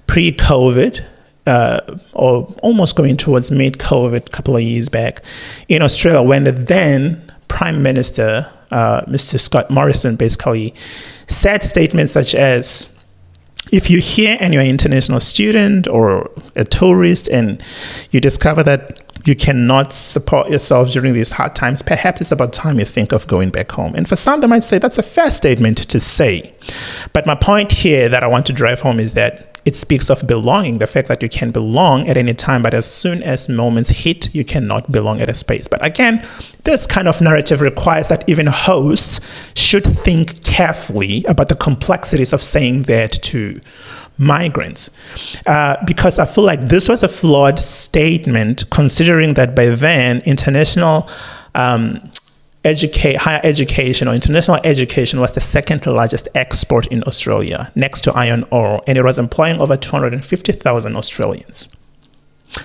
pre 0.07 0.33
COVID, 0.33 1.05
uh, 1.47 1.81
or 2.13 2.55
almost 2.63 2.97
going 2.97 3.17
towards 3.17 3.51
mid 3.51 3.79
COVID 3.79 4.27
a 4.27 4.31
couple 4.31 4.57
of 4.57 4.63
years 4.63 4.89
back 4.89 5.23
in 5.69 5.83
Australia 5.83 6.23
when 6.23 6.45
the 6.45 6.53
then 6.53 7.33
Prime 7.49 7.83
Minister, 7.83 8.51
uh, 8.71 9.03
Mr. 9.03 9.39
Scott 9.39 9.71
Morrison, 9.71 10.17
basically 10.17 10.75
said 11.27 11.63
statements 11.63 12.13
such 12.13 12.35
as, 12.35 12.95
if 13.73 13.91
you're 13.91 14.01
here 14.01 14.37
and 14.41 14.53
you're 14.55 14.63
an 14.63 14.69
international 14.69 15.21
student 15.21 15.87
or 15.87 16.31
a 16.57 16.65
tourist 16.65 17.29
and 17.29 17.63
you 18.11 18.21
discover 18.21 18.63
that 18.63 19.01
you 19.27 19.37
cannot 19.37 19.93
support 19.93 20.49
yourself 20.49 20.91
during 20.91 21.13
these 21.13 21.33
hard 21.33 21.55
times, 21.55 21.83
perhaps 21.83 22.21
it's 22.21 22.33
about 22.33 22.53
time 22.53 22.79
you 22.79 22.85
think 22.85 23.13
of 23.13 23.27
going 23.27 23.51
back 23.51 23.71
home. 23.73 23.95
And 23.95 24.09
for 24.09 24.17
some, 24.17 24.41
they 24.41 24.47
might 24.47 24.65
say 24.65 24.79
that's 24.79 24.99
a 24.99 25.03
fair 25.03 25.31
statement 25.31 25.77
to 25.77 26.01
say. 26.01 26.55
But 27.13 27.27
my 27.27 27.35
point 27.35 27.73
here 27.73 28.09
that 28.09 28.23
I 28.23 28.27
want 28.27 28.47
to 28.47 28.53
drive 28.53 28.81
home 28.81 28.99
is 28.99 29.15
that 29.15 29.50
it 29.71 29.77
speaks 29.77 30.11
of 30.11 30.27
belonging, 30.27 30.79
the 30.79 30.87
fact 30.89 31.07
that 31.07 31.23
you 31.23 31.29
can 31.29 31.53
belong 31.53 32.09
at 32.09 32.17
any 32.17 32.35
time, 32.35 32.61
but 32.61 32.75
as 32.75 32.87
soon 32.93 33.23
as 33.23 33.49
moments 33.49 33.91
hit, 33.91 34.35
you 34.35 34.45
cannot 34.45 34.91
belong 34.91 35.21
at 35.21 35.31
a 35.31 35.35
space. 35.35 35.69
But 35.69 35.85
again, 35.85 36.27
this 36.65 36.89
kind 36.89 37.07
of 37.07 37.21
narrative 37.21 37.61
requires 37.61 38.09
that 38.09 38.29
even 38.29 38.49
hosts 38.49 39.21
should 39.55 39.85
think 39.85 40.43
carefully 40.43 41.25
about 41.29 41.49
the 41.49 41.55
complexities 41.55 42.33
of 42.33 42.43
saying 42.43 42.83
that 42.95 43.13
to 43.31 43.61
migrants. 44.19 44.91
Uh, 45.47 45.77
because 45.87 46.19
I 46.19 46.25
feel 46.25 46.43
like 46.43 46.63
this 46.67 46.89
was 46.89 47.05
a 47.05 47.09
flawed 47.09 47.61
statement, 47.61 48.69
considering 48.71 49.35
that 49.35 49.55
by 49.55 49.67
then, 49.67 50.21
international 50.27 51.09
um, 51.55 52.11
educate 52.65 53.17
higher 53.17 53.41
education 53.43 54.07
or 54.07 54.15
international 54.15 54.59
education 54.65 55.21
was 55.21 55.33
the 55.33 55.41
second 55.41 55.87
largest 55.87 56.29
export 56.35 56.87
in 56.89 57.03
Australia, 57.05 57.73
next 57.75 58.03
to 58.03 58.13
iron 58.13 58.45
ore, 58.51 58.83
and 58.87 58.99
it 58.99 59.03
was 59.03 59.19
employing 59.19 59.61
over 59.61 59.77
250,000 59.77 60.97
Australians. 60.97 61.69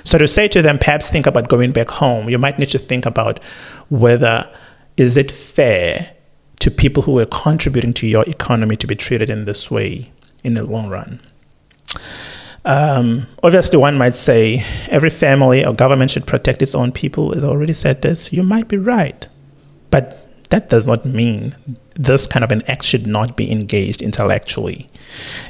So 0.03 0.17
to 0.17 0.27
say 0.27 0.47
to 0.49 0.61
them, 0.61 0.79
perhaps 0.79 1.09
think 1.09 1.27
about 1.27 1.47
going 1.47 1.71
back 1.71 1.89
home, 1.89 2.29
you 2.29 2.37
might 2.37 2.59
need 2.59 2.69
to 2.69 2.79
think 2.79 3.05
about 3.05 3.41
whether 3.89 4.49
is 4.97 5.15
it 5.15 5.31
fair 5.31 6.15
to 6.59 6.71
people 6.71 7.03
who 7.03 7.19
are 7.19 7.25
contributing 7.25 7.93
to 7.93 8.07
your 8.07 8.23
economy 8.23 8.75
to 8.77 8.87
be 8.87 8.95
treated 8.95 9.29
in 9.29 9.45
this 9.45 9.69
way 9.69 10.11
in 10.43 10.55
the 10.55 10.63
long 10.63 10.89
run. 10.89 11.19
Um, 12.63 13.27
obviously, 13.43 13.77
one 13.77 13.97
might 13.97 14.15
say 14.15 14.65
every 14.89 15.11
family 15.11 15.63
or 15.63 15.73
government 15.73 16.09
should 16.09 16.25
protect 16.25 16.63
its 16.63 16.73
own 16.73 16.91
people. 16.91 17.33
Has 17.33 17.43
already 17.43 17.73
said 17.73 18.01
this. 18.01 18.33
You 18.33 18.41
might 18.41 18.67
be 18.67 18.77
right. 18.77 19.27
But 19.91 20.25
that 20.49 20.69
does 20.69 20.87
not 20.87 21.05
mean 21.05 21.55
this 21.95 22.27
kind 22.27 22.43
of 22.43 22.51
an 22.51 22.61
act 22.67 22.83
should 22.83 23.07
not 23.07 23.37
be 23.37 23.49
engaged 23.49 24.01
intellectually. 24.01 24.87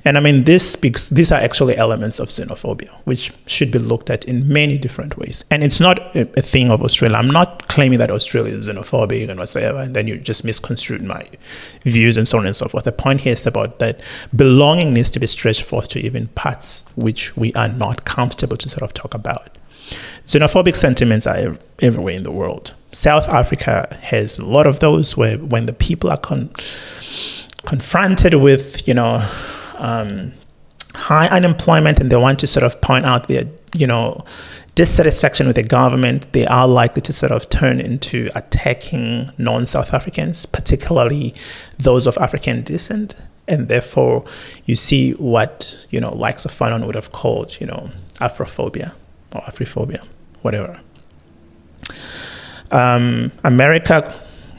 And 0.03 0.15
I 0.17 0.21
mean, 0.21 0.43
this 0.43 0.71
speaks, 0.71 1.09
these 1.09 1.31
are 1.31 1.39
actually 1.39 1.75
elements 1.75 2.19
of 2.19 2.29
xenophobia, 2.29 2.89
which 3.05 3.31
should 3.47 3.71
be 3.71 3.79
looked 3.79 4.11
at 4.11 4.23
in 4.25 4.47
many 4.47 4.77
different 4.77 5.17
ways. 5.17 5.43
And 5.49 5.63
it's 5.63 5.79
not 5.79 5.99
a, 6.15 6.21
a 6.37 6.41
thing 6.41 6.69
of 6.69 6.83
Australia. 6.83 7.17
I'm 7.17 7.29
not 7.29 7.67
claiming 7.67 7.97
that 7.99 8.11
Australia 8.11 8.53
is 8.53 8.67
xenophobic 8.67 9.27
and 9.27 9.39
whatsoever, 9.39 9.79
and 9.79 9.95
then 9.95 10.07
you 10.07 10.17
just 10.17 10.43
misconstrued 10.43 11.03
my 11.03 11.27
views 11.81 12.15
and 12.15 12.27
so 12.27 12.37
on 12.37 12.45
and 12.45 12.55
so 12.55 12.67
forth. 12.67 12.83
The 12.83 12.91
point 12.91 13.21
here 13.21 13.33
is 13.33 13.45
about 13.47 13.79
that 13.79 14.01
belonging 14.35 14.93
needs 14.93 15.09
to 15.11 15.19
be 15.19 15.27
stretched 15.27 15.63
forth 15.63 15.87
to 15.89 15.99
even 15.99 16.27
parts 16.29 16.83
which 16.95 17.35
we 17.35 17.53
are 17.53 17.69
not 17.69 18.05
comfortable 18.05 18.57
to 18.57 18.69
sort 18.69 18.83
of 18.83 18.93
talk 18.93 19.15
about. 19.15 19.57
Xenophobic 20.25 20.75
sentiments 20.75 21.25
are 21.25 21.57
everywhere 21.79 22.13
in 22.13 22.23
the 22.23 22.31
world 22.31 22.73
South 22.95 23.27
Africa 23.27 23.97
has 24.01 24.37
a 24.37 24.45
lot 24.45 24.65
of 24.65 24.79
those 24.79 25.17
where 25.17 25.37
when 25.37 25.65
the 25.65 25.73
people 25.73 26.09
are 26.09 26.17
con- 26.17 26.49
confronted 27.65 28.35
with, 28.35 28.87
you 28.87 28.93
know, 28.93 29.21
um, 29.75 30.31
high 30.93 31.27
unemployment 31.27 31.99
and 31.99 32.09
they 32.09 32.15
want 32.15 32.39
to 32.39 32.47
sort 32.47 32.63
of 32.63 32.79
point 32.79 33.05
out 33.05 33.27
their, 33.27 33.43
you 33.73 33.85
know, 33.85 34.23
dissatisfaction 34.75 35.45
with 35.45 35.57
the 35.57 35.63
government, 35.63 36.31
they 36.31 36.47
are 36.47 36.69
likely 36.69 37.01
to 37.01 37.11
sort 37.11 37.33
of 37.33 37.49
turn 37.49 37.81
into 37.81 38.29
attacking 38.33 39.29
non 39.37 39.65
South 39.65 39.93
Africans, 39.93 40.45
particularly 40.45 41.35
those 41.77 42.07
of 42.07 42.17
African 42.17 42.63
descent. 42.63 43.13
And 43.45 43.67
therefore, 43.67 44.23
you 44.63 44.77
see 44.77 45.11
what, 45.11 45.85
you 45.89 45.99
know, 45.99 46.15
likes 46.15 46.45
of 46.45 46.51
Fanon 46.51 46.85
would 46.85 46.95
have 46.95 47.11
called, 47.11 47.59
you 47.59 47.67
know, 47.67 47.91
Afrophobia 48.21 48.93
or 49.33 49.41
Afrophobia, 49.41 50.01
whatever. 50.43 50.79
Um, 52.75 53.31
America 53.43 54.13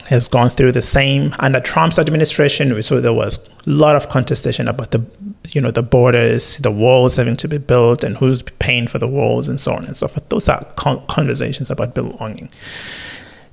has 0.07 0.27
gone 0.27 0.49
through 0.49 0.71
the 0.71 0.81
same 0.81 1.33
under 1.39 1.59
Trump's 1.59 1.99
administration. 1.99 2.81
So 2.81 3.01
there 3.01 3.13
was 3.13 3.39
a 3.67 3.69
lot 3.69 3.95
of 3.95 4.09
contestation 4.09 4.67
about 4.67 4.91
the, 4.91 5.05
you 5.49 5.59
know, 5.59 5.71
the 5.71 5.83
borders, 5.83 6.57
the 6.57 6.71
walls 6.71 7.17
having 7.17 7.35
to 7.37 7.47
be 7.47 7.57
built, 7.57 8.03
and 8.03 8.17
who's 8.17 8.41
paying 8.41 8.87
for 8.87 8.99
the 8.99 9.07
walls, 9.07 9.47
and 9.49 9.59
so 9.59 9.73
on 9.73 9.85
and 9.85 9.95
so 9.95 10.07
forth. 10.07 10.27
Those 10.29 10.49
are 10.49 10.63
con- 10.75 11.05
conversations 11.07 11.69
about 11.69 11.93
belonging. 11.93 12.49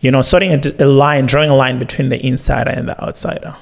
You 0.00 0.10
know, 0.10 0.22
sorting 0.22 0.52
a, 0.52 0.60
a, 0.78 0.86
line, 0.86 1.26
drawing 1.26 1.50
a 1.50 1.56
line 1.56 1.78
between 1.78 2.10
the 2.10 2.24
insider 2.24 2.70
and 2.70 2.88
the 2.88 3.02
outsider, 3.02 3.56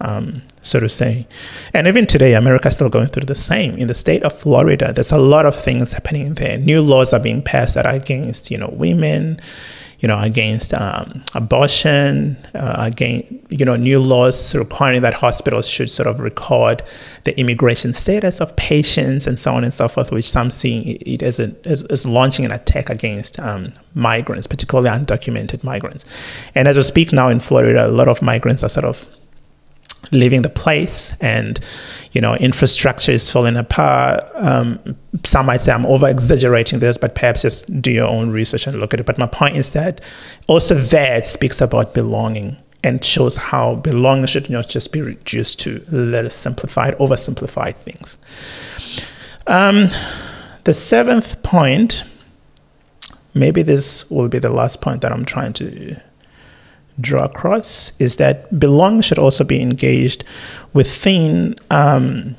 um, 0.00 0.42
so 0.60 0.78
to 0.78 0.88
say. 0.88 1.26
And 1.74 1.86
even 1.86 2.06
today, 2.06 2.34
America 2.34 2.68
is 2.68 2.74
still 2.74 2.90
going 2.90 3.08
through 3.08 3.24
the 3.24 3.34
same. 3.34 3.76
In 3.76 3.88
the 3.88 3.94
state 3.94 4.22
of 4.22 4.32
Florida, 4.32 4.92
there's 4.92 5.10
a 5.12 5.18
lot 5.18 5.46
of 5.46 5.56
things 5.56 5.92
happening 5.92 6.34
there. 6.34 6.58
New 6.58 6.80
laws 6.80 7.12
are 7.12 7.20
being 7.20 7.42
passed 7.42 7.74
that 7.74 7.86
are 7.86 7.94
against, 7.94 8.50
you 8.50 8.58
know, 8.58 8.68
women 8.72 9.40
you 10.00 10.08
know, 10.08 10.18
against 10.18 10.72
um, 10.74 11.22
abortion, 11.34 12.36
uh, 12.54 12.76
against, 12.78 13.32
you 13.50 13.64
know, 13.64 13.76
new 13.76 14.00
laws 14.00 14.54
requiring 14.54 15.02
that 15.02 15.14
hospitals 15.14 15.68
should 15.68 15.90
sort 15.90 16.06
of 16.06 16.20
record 16.20 16.82
the 17.24 17.38
immigration 17.38 17.92
status 17.92 18.40
of 18.40 18.56
patients 18.56 19.26
and 19.26 19.38
so 19.38 19.54
on 19.54 19.62
and 19.62 19.74
so 19.74 19.88
forth, 19.88 20.10
which 20.10 20.28
some 20.28 20.50
see 20.50 20.92
it 21.06 21.22
as, 21.22 21.38
a, 21.38 21.54
as, 21.66 21.84
as 21.84 22.06
launching 22.06 22.46
an 22.46 22.52
attack 22.52 22.88
against 22.88 23.38
um, 23.40 23.72
migrants, 23.94 24.46
particularly 24.46 24.88
undocumented 24.88 25.62
migrants. 25.62 26.06
And 26.54 26.66
as 26.66 26.76
we 26.76 26.82
speak 26.82 27.12
now 27.12 27.28
in 27.28 27.38
Florida, 27.38 27.86
a 27.86 27.88
lot 27.88 28.08
of 28.08 28.22
migrants 28.22 28.64
are 28.64 28.70
sort 28.70 28.86
of 28.86 29.06
leaving 30.12 30.42
the 30.42 30.50
place 30.50 31.12
and 31.20 31.60
you 32.12 32.20
know 32.20 32.34
infrastructure 32.36 33.12
is 33.12 33.30
falling 33.30 33.56
apart. 33.56 34.24
Um, 34.34 34.96
some 35.24 35.46
might 35.46 35.60
say 35.60 35.72
i'm 35.72 35.84
over 35.86 36.08
exaggerating 36.08 36.78
this 36.78 36.96
but 36.96 37.14
perhaps 37.14 37.42
just 37.42 37.82
do 37.82 37.90
your 37.90 38.06
own 38.06 38.30
research 38.30 38.66
and 38.66 38.78
look 38.80 38.94
at 38.94 39.00
it. 39.00 39.06
But 39.06 39.18
my 39.18 39.26
point 39.26 39.56
is 39.56 39.72
that 39.72 40.00
also 40.46 40.74
that 40.74 41.26
speaks 41.26 41.60
about 41.60 41.94
belonging 41.94 42.56
and 42.82 43.04
shows 43.04 43.36
how 43.36 43.74
belonging 43.76 44.26
should 44.26 44.48
not 44.48 44.68
just 44.68 44.92
be 44.92 45.02
reduced 45.02 45.60
to 45.60 45.84
little 45.90 46.30
simplified 46.30 46.96
oversimplified 46.96 47.76
things. 47.76 48.16
Um, 49.46 49.90
the 50.64 50.74
seventh 50.74 51.42
point 51.42 52.02
maybe 53.34 53.62
this 53.62 54.10
will 54.10 54.28
be 54.28 54.38
the 54.38 54.50
last 54.50 54.80
point 54.80 55.00
that 55.02 55.12
i'm 55.12 55.24
trying 55.24 55.52
to 55.52 55.96
draw 57.00 57.24
across 57.24 57.92
is 57.98 58.16
that 58.16 58.58
belong 58.58 59.00
should 59.00 59.18
also 59.18 59.44
be 59.44 59.60
engaged 59.60 60.24
within 60.72 61.54
um, 61.70 62.36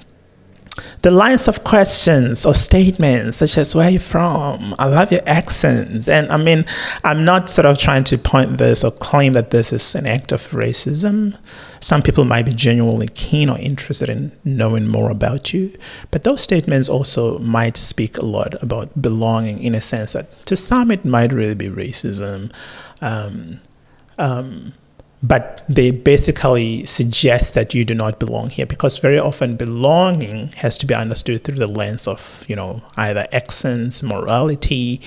the 1.01 1.11
lines 1.11 1.47
of 1.47 1.63
questions 1.63 2.45
or 2.45 2.53
statements 2.53 3.37
such 3.37 3.57
as 3.57 3.75
where 3.75 3.87
are 3.87 3.91
you 3.91 3.99
from? 3.99 4.73
I 4.79 4.85
love 4.85 5.11
your 5.11 5.21
accents. 5.25 6.07
And 6.07 6.31
i 6.31 6.37
mean 6.37 6.65
i'm 7.03 7.25
not 7.25 7.49
sort 7.49 7.65
of 7.65 7.77
trying 7.77 8.03
to 8.05 8.17
point 8.17 8.57
this 8.57 8.83
or 8.83 8.91
claim 8.91 9.33
that 9.33 9.51
this 9.51 9.73
is 9.73 9.95
an 9.95 10.05
act 10.05 10.31
of 10.31 10.41
racism. 10.51 11.37
Some 11.79 12.01
people 12.01 12.25
might 12.25 12.45
be 12.45 12.53
genuinely 12.53 13.07
keen 13.07 13.49
or 13.49 13.57
interested 13.57 14.09
in 14.09 14.31
knowing 14.43 14.87
more 14.87 15.09
about 15.09 15.53
you 15.53 15.75
but 16.11 16.23
those 16.23 16.41
statements 16.41 16.87
also 16.87 17.39
might 17.39 17.77
speak 17.77 18.17
a 18.17 18.25
lot 18.25 18.61
about 18.61 19.01
belonging 19.01 19.61
in 19.61 19.75
a 19.75 19.81
sense 19.81 20.13
that 20.13 20.45
to 20.45 20.55
some 20.55 20.91
it 20.91 21.03
might 21.03 21.33
really 21.33 21.55
be 21.55 21.69
racism. 21.69 22.51
Um, 23.01 23.59
um, 24.21 24.73
but 25.23 25.63
they 25.69 25.91
basically 25.91 26.85
suggest 26.85 27.53
that 27.53 27.73
you 27.73 27.85
do 27.85 27.93
not 27.93 28.19
belong 28.19 28.49
here 28.49 28.65
because 28.65 28.97
very 28.97 29.19
often 29.19 29.55
belonging 29.55 30.47
has 30.53 30.77
to 30.79 30.85
be 30.85 30.93
understood 30.93 31.43
through 31.43 31.55
the 31.55 31.67
lens 31.67 32.07
of 32.07 32.45
you 32.47 32.55
know 32.55 32.81
either 32.97 33.27
accents 33.31 34.01
morality 34.01 35.01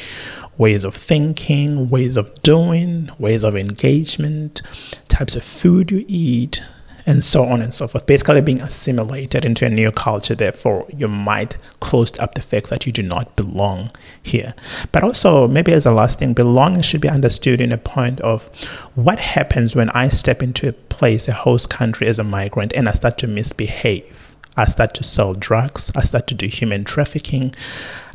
ways 0.56 0.84
of 0.84 0.94
thinking 0.94 1.90
ways 1.90 2.16
of 2.16 2.32
doing 2.42 3.10
ways 3.18 3.42
of 3.42 3.56
engagement 3.56 4.62
types 5.08 5.34
of 5.34 5.42
food 5.42 5.90
you 5.90 6.04
eat 6.06 6.62
and 7.06 7.22
so 7.22 7.44
on 7.44 7.60
and 7.60 7.74
so 7.74 7.86
forth. 7.86 8.06
Basically, 8.06 8.40
being 8.40 8.60
assimilated 8.60 9.44
into 9.44 9.66
a 9.66 9.70
new 9.70 9.92
culture, 9.92 10.34
therefore, 10.34 10.86
you 10.94 11.08
might 11.08 11.56
close 11.80 12.18
up 12.18 12.34
the 12.34 12.42
fact 12.42 12.70
that 12.70 12.86
you 12.86 12.92
do 12.92 13.02
not 13.02 13.36
belong 13.36 13.90
here. 14.22 14.54
But 14.90 15.04
also, 15.04 15.46
maybe 15.46 15.72
as 15.72 15.84
a 15.84 15.92
last 15.92 16.18
thing, 16.18 16.32
belonging 16.32 16.82
should 16.82 17.00
be 17.00 17.08
understood 17.08 17.60
in 17.60 17.72
a 17.72 17.78
point 17.78 18.20
of 18.20 18.46
what 18.94 19.20
happens 19.20 19.76
when 19.76 19.90
I 19.90 20.08
step 20.08 20.42
into 20.42 20.68
a 20.68 20.72
place, 20.72 21.28
a 21.28 21.32
host 21.32 21.68
country 21.68 22.06
as 22.06 22.18
a 22.18 22.24
migrant, 22.24 22.72
and 22.74 22.88
I 22.88 22.92
start 22.92 23.18
to 23.18 23.26
misbehave. 23.26 24.34
I 24.56 24.66
start 24.66 24.94
to 24.94 25.04
sell 25.04 25.34
drugs. 25.34 25.90
I 25.94 26.04
start 26.04 26.26
to 26.28 26.34
do 26.34 26.46
human 26.46 26.84
trafficking. 26.84 27.54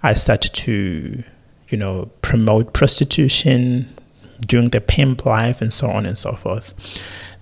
I 0.01 0.13
start 0.13 0.41
to, 0.41 1.23
you 1.67 1.77
know, 1.77 2.09
promote 2.21 2.73
prostitution, 2.73 3.93
doing 4.39 4.69
the 4.69 4.79
pimp 4.79 5.25
life, 5.25 5.61
and 5.61 5.71
so 5.71 5.89
on 5.91 6.05
and 6.05 6.17
so 6.17 6.33
forth 6.33 6.73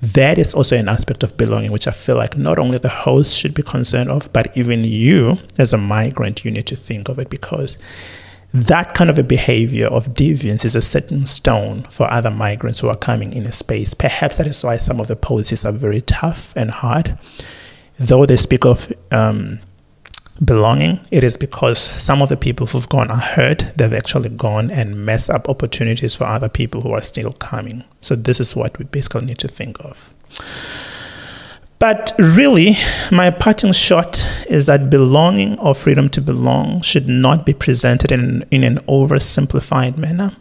that 0.01 0.38
is 0.38 0.53
also 0.53 0.75
an 0.75 0.88
aspect 0.89 1.23
of 1.23 1.38
belonging, 1.38 1.71
which 1.71 1.88
I 1.88 1.91
feel 1.91 2.17
like 2.17 2.38
not 2.38 2.60
only 2.60 2.77
the 2.77 2.89
host 2.89 3.36
should 3.36 3.53
be 3.53 3.63
concerned 3.63 4.12
of, 4.12 4.31
but 4.31 4.55
even 4.55 4.83
you 4.83 5.39
as 5.57 5.73
a 5.73 5.77
migrant, 5.77 6.45
you 6.45 6.51
need 6.51 6.67
to 6.67 6.75
think 6.75 7.10
of 7.10 7.17
it 7.17 7.29
because 7.29 7.77
that 8.53 8.93
kind 8.93 9.10
of 9.10 9.17
a 9.17 9.23
behavior 9.23 9.88
of 9.88 10.13
deviance 10.13 10.63
is 10.63 10.75
a 10.75 10.81
setting 10.81 11.25
stone 11.25 11.83
for 11.89 12.10
other 12.12 12.31
migrants 12.31 12.79
who 12.79 12.88
are 12.88 12.95
coming 12.95 13.33
in 13.33 13.45
a 13.45 13.51
space. 13.51 13.93
Perhaps 13.93 14.38
that 14.38 14.47
is 14.47 14.63
why 14.63 14.77
some 14.77 14.99
of 14.99 15.07
the 15.07 15.15
policies 15.15 15.65
are 15.65 15.71
very 15.73 16.01
tough 16.01 16.53
and 16.55 16.71
hard. 16.71 17.17
Though 17.99 18.25
they 18.25 18.38
speak 18.38 18.65
of 18.65 18.93
um, 19.12 19.60
belonging, 20.43 21.00
it 21.12 21.23
is 21.23 21.38
because 21.38 21.80
some 21.80 22.21
of 22.21 22.30
the 22.30 22.38
people 22.38 22.67
who've 22.67 22.89
gone 22.89 23.12
are 23.12 23.17
hurt. 23.17 23.65
They've 23.76 23.93
actually 23.93 24.30
gone 24.30 24.71
and 24.71 25.06
messed 25.06 25.30
up 25.30 25.50
opportunities 25.50 26.15
for 26.15 26.26
other 26.26 26.50
people 26.50 26.82
who 26.82 26.91
are 26.91 27.02
still 27.02 27.34
coming. 27.34 27.84
So 28.02 28.15
this 28.15 28.39
is 28.39 28.56
what 28.56 28.78
we 28.78 28.86
basically 28.86 29.26
need 29.26 29.39
to 29.39 29.47
think 29.47 29.80
of. 29.80 30.12
But 31.80 32.13
really, 32.17 32.76
my 33.12 33.30
parting 33.30 33.71
shot 33.71 34.28
is 34.50 34.65
that 34.65 34.89
belonging 34.89 35.60
or 35.60 35.76
freedom 35.76 36.10
to 36.10 36.21
belong 36.21 36.82
should 36.82 37.08
not 37.08 37.45
be 37.45 37.54
presented 37.54 38.12
in, 38.12 38.43
in 38.50 38.63
an 38.63 38.78
oversimplified 38.88 39.95
manner 39.95 40.36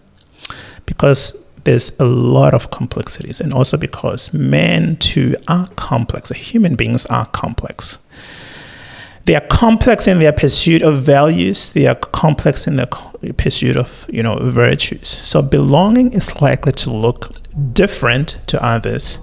because 0.86 1.36
there's 1.64 1.90
a 1.98 2.04
lot 2.04 2.54
of 2.54 2.70
complexities, 2.70 3.40
and 3.40 3.52
also 3.52 3.76
because 3.76 4.32
men 4.32 4.96
too 4.96 5.34
are 5.48 5.66
complex, 5.74 6.30
human 6.30 6.76
beings 6.76 7.04
are 7.06 7.26
complex. 7.26 7.98
They 9.26 9.34
are 9.34 9.46
complex 9.48 10.06
in 10.06 10.20
their 10.20 10.32
pursuit 10.32 10.82
of 10.82 11.02
values. 11.02 11.72
They 11.72 11.88
are 11.88 11.96
complex 11.96 12.68
in 12.68 12.76
their 12.76 12.86
pursuit 13.36 13.76
of 13.76 14.06
you 14.08 14.22
know 14.22 14.38
virtues. 14.50 15.08
So 15.08 15.42
belonging 15.42 16.12
is 16.12 16.40
likely 16.40 16.72
to 16.72 16.92
look 16.92 17.32
different 17.72 18.38
to 18.46 18.64
others, 18.64 19.18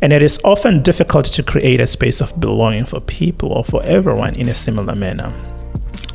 and 0.00 0.12
it 0.12 0.22
is 0.22 0.38
often 0.44 0.80
difficult 0.80 1.24
to 1.24 1.42
create 1.42 1.80
a 1.80 1.88
space 1.88 2.20
of 2.20 2.38
belonging 2.38 2.86
for 2.86 3.00
people 3.00 3.52
or 3.52 3.64
for 3.64 3.82
everyone 3.82 4.36
in 4.36 4.48
a 4.48 4.54
similar 4.54 4.94
manner. 4.94 5.32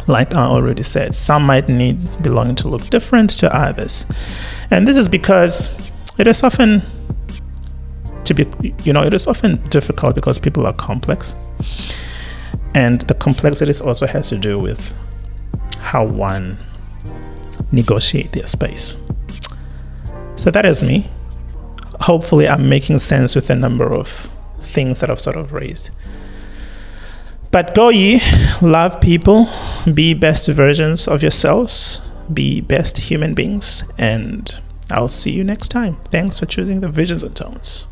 Like 0.07 0.33
I 0.33 0.43
already 0.43 0.83
said, 0.83 1.13
some 1.13 1.43
might 1.43 1.67
need 1.67 2.23
belonging 2.23 2.55
to 2.55 2.69
look 2.69 2.89
different 2.89 3.31
to 3.39 3.53
others, 3.53 4.05
and 4.71 4.87
this 4.87 4.95
is 4.95 5.09
because 5.09 5.69
it 6.17 6.27
is 6.27 6.43
often 6.43 6.81
to 8.23 8.33
be 8.33 8.45
you 8.85 8.93
know 8.93 9.03
it 9.03 9.13
is 9.13 9.27
often 9.27 9.57
difficult 9.67 10.15
because 10.15 10.39
people 10.39 10.65
are 10.65 10.73
complex 10.73 11.35
and 12.77 13.01
the 13.01 13.15
complexities 13.15 13.81
also 13.81 14.05
has 14.05 14.29
to 14.29 14.37
do 14.37 14.59
with 14.59 14.93
how 15.79 16.03
one 16.05 16.59
negotiate 17.71 18.33
their 18.33 18.45
space. 18.45 18.95
So 20.35 20.51
that 20.51 20.63
is 20.63 20.83
me. 20.83 21.09
Hopefully, 22.01 22.47
I'm 22.47 22.69
making 22.69 22.99
sense 22.99 23.33
with 23.35 23.49
a 23.49 23.55
number 23.55 23.91
of 23.91 24.29
things 24.61 24.99
that 24.99 25.09
I've 25.09 25.19
sort 25.19 25.37
of 25.37 25.53
raised. 25.53 25.89
But 27.49 27.73
go 27.73 27.89
ye, 27.89 28.21
love 28.61 29.01
people, 29.01 29.49
be 29.91 30.13
best 30.13 30.47
versions 30.47 31.07
of 31.07 31.23
yourselves, 31.23 31.99
be 32.31 32.61
best 32.61 32.99
human 32.99 33.33
beings, 33.33 33.83
and 33.97 34.53
I'll 34.91 35.09
see 35.09 35.31
you 35.31 35.43
next 35.43 35.69
time. 35.69 35.97
Thanks 36.11 36.37
for 36.37 36.45
choosing 36.45 36.81
the 36.81 36.89
Visions 36.89 37.23
and 37.23 37.35
Tones. 37.35 37.87